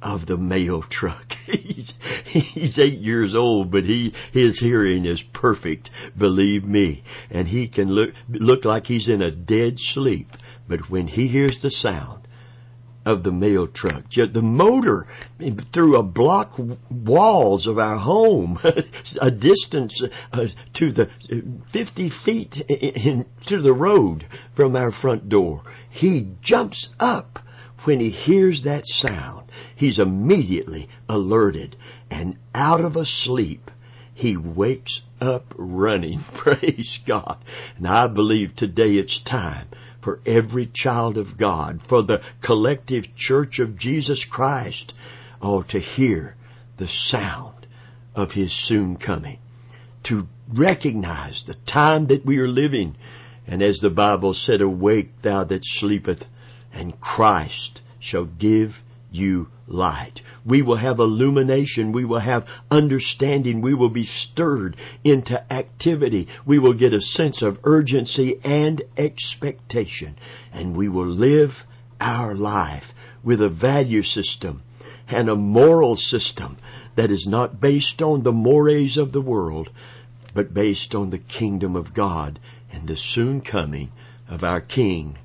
of 0.03 0.27
the 0.27 0.37
mail 0.37 0.85
truck. 0.89 1.33
he's, 1.47 1.93
he's 2.27 2.79
eight 2.79 2.99
years 2.99 3.35
old, 3.35 3.73
but 3.73 3.85
he, 3.85 4.13
his 4.33 4.61
hearing 4.61 5.07
is 5.07 5.23
perfect, 5.33 5.89
believe 6.19 6.65
me. 6.65 7.03
And 7.31 7.49
he 7.49 7.67
can 7.67 7.89
look, 7.89 8.11
look 8.29 8.65
like 8.65 8.85
he's 8.87 9.09
in 9.09 9.23
a 9.23 9.31
dead 9.31 9.75
sleep. 9.79 10.29
But 10.69 10.91
when 10.91 11.07
he 11.09 11.29
hears 11.29 11.61
the 11.63 11.71
sound, 11.71 12.27
of 13.07 13.23
the 13.23 13.31
mail 13.31 13.69
truck. 13.69 14.03
The 14.11 14.43
motor 14.43 15.07
through 15.73 15.97
a 15.97 16.03
block 16.03 16.59
walls 16.91 17.69
of 17.69 17.79
our 17.79 17.99
home, 17.99 18.59
a 19.21 19.31
distance 19.31 20.03
uh, 20.33 20.47
to 20.75 20.93
the 20.93 21.09
50 21.73 22.11
feet 22.25 22.57
in, 22.69 23.25
to 23.47 23.63
the 23.63 23.73
road 23.73 24.27
from 24.57 24.75
our 24.75 24.91
front 24.91 25.29
door. 25.29 25.63
He 25.89 26.33
jumps 26.43 26.89
up 26.99 27.39
when 27.85 28.01
he 28.01 28.11
hears 28.11 28.63
that 28.65 28.83
sound. 28.87 29.53
He's 29.77 30.01
immediately 30.01 30.89
alerted 31.09 31.77
and 32.11 32.37
out 32.53 32.81
of 32.81 32.97
a 32.97 33.05
sleep. 33.05 33.71
He 34.15 34.37
wakes 34.37 35.03
up 35.21 35.55
running. 35.57 36.25
Praise 36.43 36.99
God. 37.07 37.39
And 37.77 37.87
I 37.87 38.09
believe 38.09 38.57
today 38.57 38.95
it's 38.95 39.23
time 39.23 39.69
for 40.07 40.21
every 40.25 40.71
child 40.73 41.19
of 41.19 41.37
God, 41.37 41.81
for 41.89 42.01
the 42.01 42.19
collective 42.45 43.03
church 43.17 43.59
of 43.59 43.77
Jesus 43.77 44.25
Christ, 44.31 44.93
oh, 45.43 45.65
to 45.65 45.81
hear 45.81 46.37
the 46.79 46.87
sound 46.87 47.67
of 48.15 48.31
His 48.31 48.53
soon 48.69 48.99
coming, 48.99 49.41
to 50.05 50.29
recognize 50.57 51.43
the 51.45 51.57
time 51.67 52.07
that 52.07 52.25
we 52.25 52.39
are 52.39 52.47
living, 52.47 52.97
and 53.49 53.61
as 53.65 53.81
the 53.83 53.91
Bible 53.91 54.33
said, 54.33 54.61
awake 54.61 55.11
thou 55.25 55.43
that 55.43 55.65
sleepeth, 55.65 56.23
and 56.73 57.01
Christ 57.01 57.81
shall 57.99 58.27
give 58.27 58.71
you 59.17 59.49
light. 59.67 60.21
We 60.45 60.63
will 60.63 60.77
have 60.77 60.99
illumination. 60.99 61.93
We 61.93 62.05
will 62.05 62.21
have 62.21 62.47
understanding. 62.71 63.61
We 63.61 63.75
will 63.75 63.91
be 63.91 64.05
stirred 64.05 64.77
into 65.05 65.53
activity. 65.53 66.29
We 66.47 66.59
will 66.59 66.75
get 66.75 66.93
a 66.93 67.01
sense 67.01 67.43
of 67.43 67.59
urgency 67.65 68.39
and 68.45 68.83
expectation. 68.97 70.17
And 70.53 70.77
we 70.77 70.89
will 70.89 71.09
live 71.09 71.51
our 72.01 72.35
life 72.35 72.85
with 73.25 73.41
a 73.41 73.49
value 73.49 74.03
system 74.03 74.63
and 75.09 75.29
a 75.29 75.37
moral 75.37 75.97
system 75.97 76.59
that 76.97 77.11
is 77.11 77.27
not 77.29 77.61
based 77.61 78.01
on 78.03 78.23
the 78.23 78.33
mores 78.33 78.97
of 78.97 79.13
the 79.13 79.21
world, 79.21 79.69
but 80.35 80.55
based 80.55 80.95
on 80.95 81.11
the 81.11 81.19
kingdom 81.19 81.77
of 81.77 81.95
God 81.95 82.39
and 82.73 82.89
the 82.89 82.97
soon 82.97 83.41
coming 83.41 83.91
of 84.29 84.43
our 84.43 84.61
King, 84.61 85.19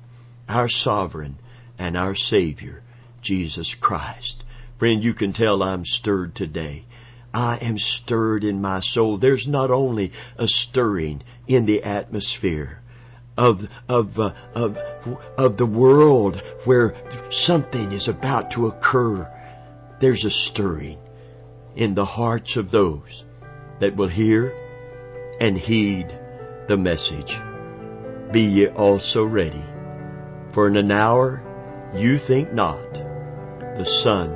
our 0.48 0.68
sovereign, 0.68 1.38
and 1.78 1.96
our 1.96 2.14
Savior, 2.14 2.82
Jesus 3.22 3.74
Christ. 3.80 4.44
Friend, 4.78 5.02
you 5.02 5.14
can 5.14 5.32
tell 5.32 5.62
I'm 5.62 5.84
stirred 5.84 6.34
today. 6.34 6.84
I 7.32 7.58
am 7.62 7.76
stirred 7.78 8.44
in 8.44 8.60
my 8.60 8.80
soul. 8.80 9.18
There's 9.18 9.46
not 9.48 9.70
only 9.70 10.12
a 10.36 10.46
stirring 10.46 11.22
in 11.46 11.66
the 11.66 11.82
atmosphere 11.82 12.80
of, 13.38 13.60
of, 13.88 14.18
uh, 14.18 14.32
of, 14.54 14.76
of 15.38 15.56
the 15.56 15.66
world 15.66 16.42
where 16.64 16.94
something 17.30 17.92
is 17.92 18.08
about 18.08 18.52
to 18.52 18.66
occur. 18.66 19.26
There's 20.00 20.24
a 20.24 20.50
stirring 20.50 20.98
in 21.74 21.94
the 21.94 22.04
hearts 22.04 22.56
of 22.56 22.70
those 22.70 23.24
that 23.80 23.96
will 23.96 24.08
hear 24.08 24.52
and 25.40 25.56
heed 25.56 26.06
the 26.68 26.76
message. 26.76 27.34
Be 28.32 28.42
ye 28.42 28.68
also 28.68 29.24
ready, 29.24 29.64
for 30.54 30.68
in 30.68 30.76
an 30.76 30.90
hour 30.90 31.42
you 31.94 32.18
think 32.26 32.52
not 32.52 33.01
the 33.78 33.86
Son 34.04 34.30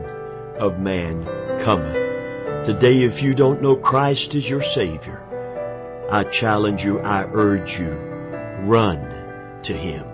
of 0.58 0.78
Man 0.78 1.24
cometh. 1.64 2.66
Today, 2.66 3.04
if 3.04 3.22
you 3.22 3.34
don't 3.34 3.60
know 3.60 3.76
Christ 3.76 4.34
as 4.34 4.46
your 4.46 4.62
Savior, 4.74 5.22
I 6.10 6.22
challenge 6.40 6.80
you, 6.80 7.00
I 7.00 7.24
urge 7.32 7.68
you, 7.78 7.90
run 8.66 8.98
to 9.64 9.72
Him. 9.74 10.06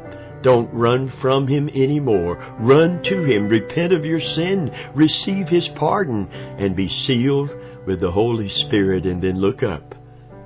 Don't 0.42 0.72
run 0.74 1.12
from 1.22 1.46
Him 1.46 1.68
anymore. 1.68 2.35
Run 2.58 3.00
to 3.04 3.22
Him. 3.24 3.48
Repent 3.48 3.92
of 3.92 4.04
your 4.04 4.18
sin. 4.18 4.70
Receive 4.94 5.46
His 5.46 5.70
pardon 5.76 6.28
and 6.32 6.74
be 6.74 6.88
sealed 6.88 7.50
with 7.87 8.00
the 8.00 8.11
Holy 8.11 8.48
Spirit 8.48 9.06
and 9.06 9.22
then 9.22 9.40
look 9.40 9.62
up 9.62 9.94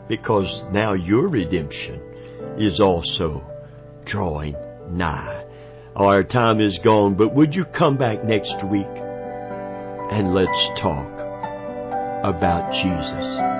because 0.08 0.62
now 0.70 0.92
your 0.92 1.28
redemption 1.28 2.00
is 2.58 2.78
also 2.80 3.42
drawing 4.04 4.54
nigh. 4.90 5.45
Oh, 5.98 6.08
our 6.08 6.22
time 6.22 6.60
is 6.60 6.78
gone, 6.84 7.14
but 7.14 7.34
would 7.34 7.54
you 7.54 7.64
come 7.64 7.96
back 7.96 8.22
next 8.22 8.62
week 8.70 8.84
and 10.12 10.34
let's 10.34 10.68
talk 10.78 11.08
about 12.22 12.70
Jesus? 12.72 13.55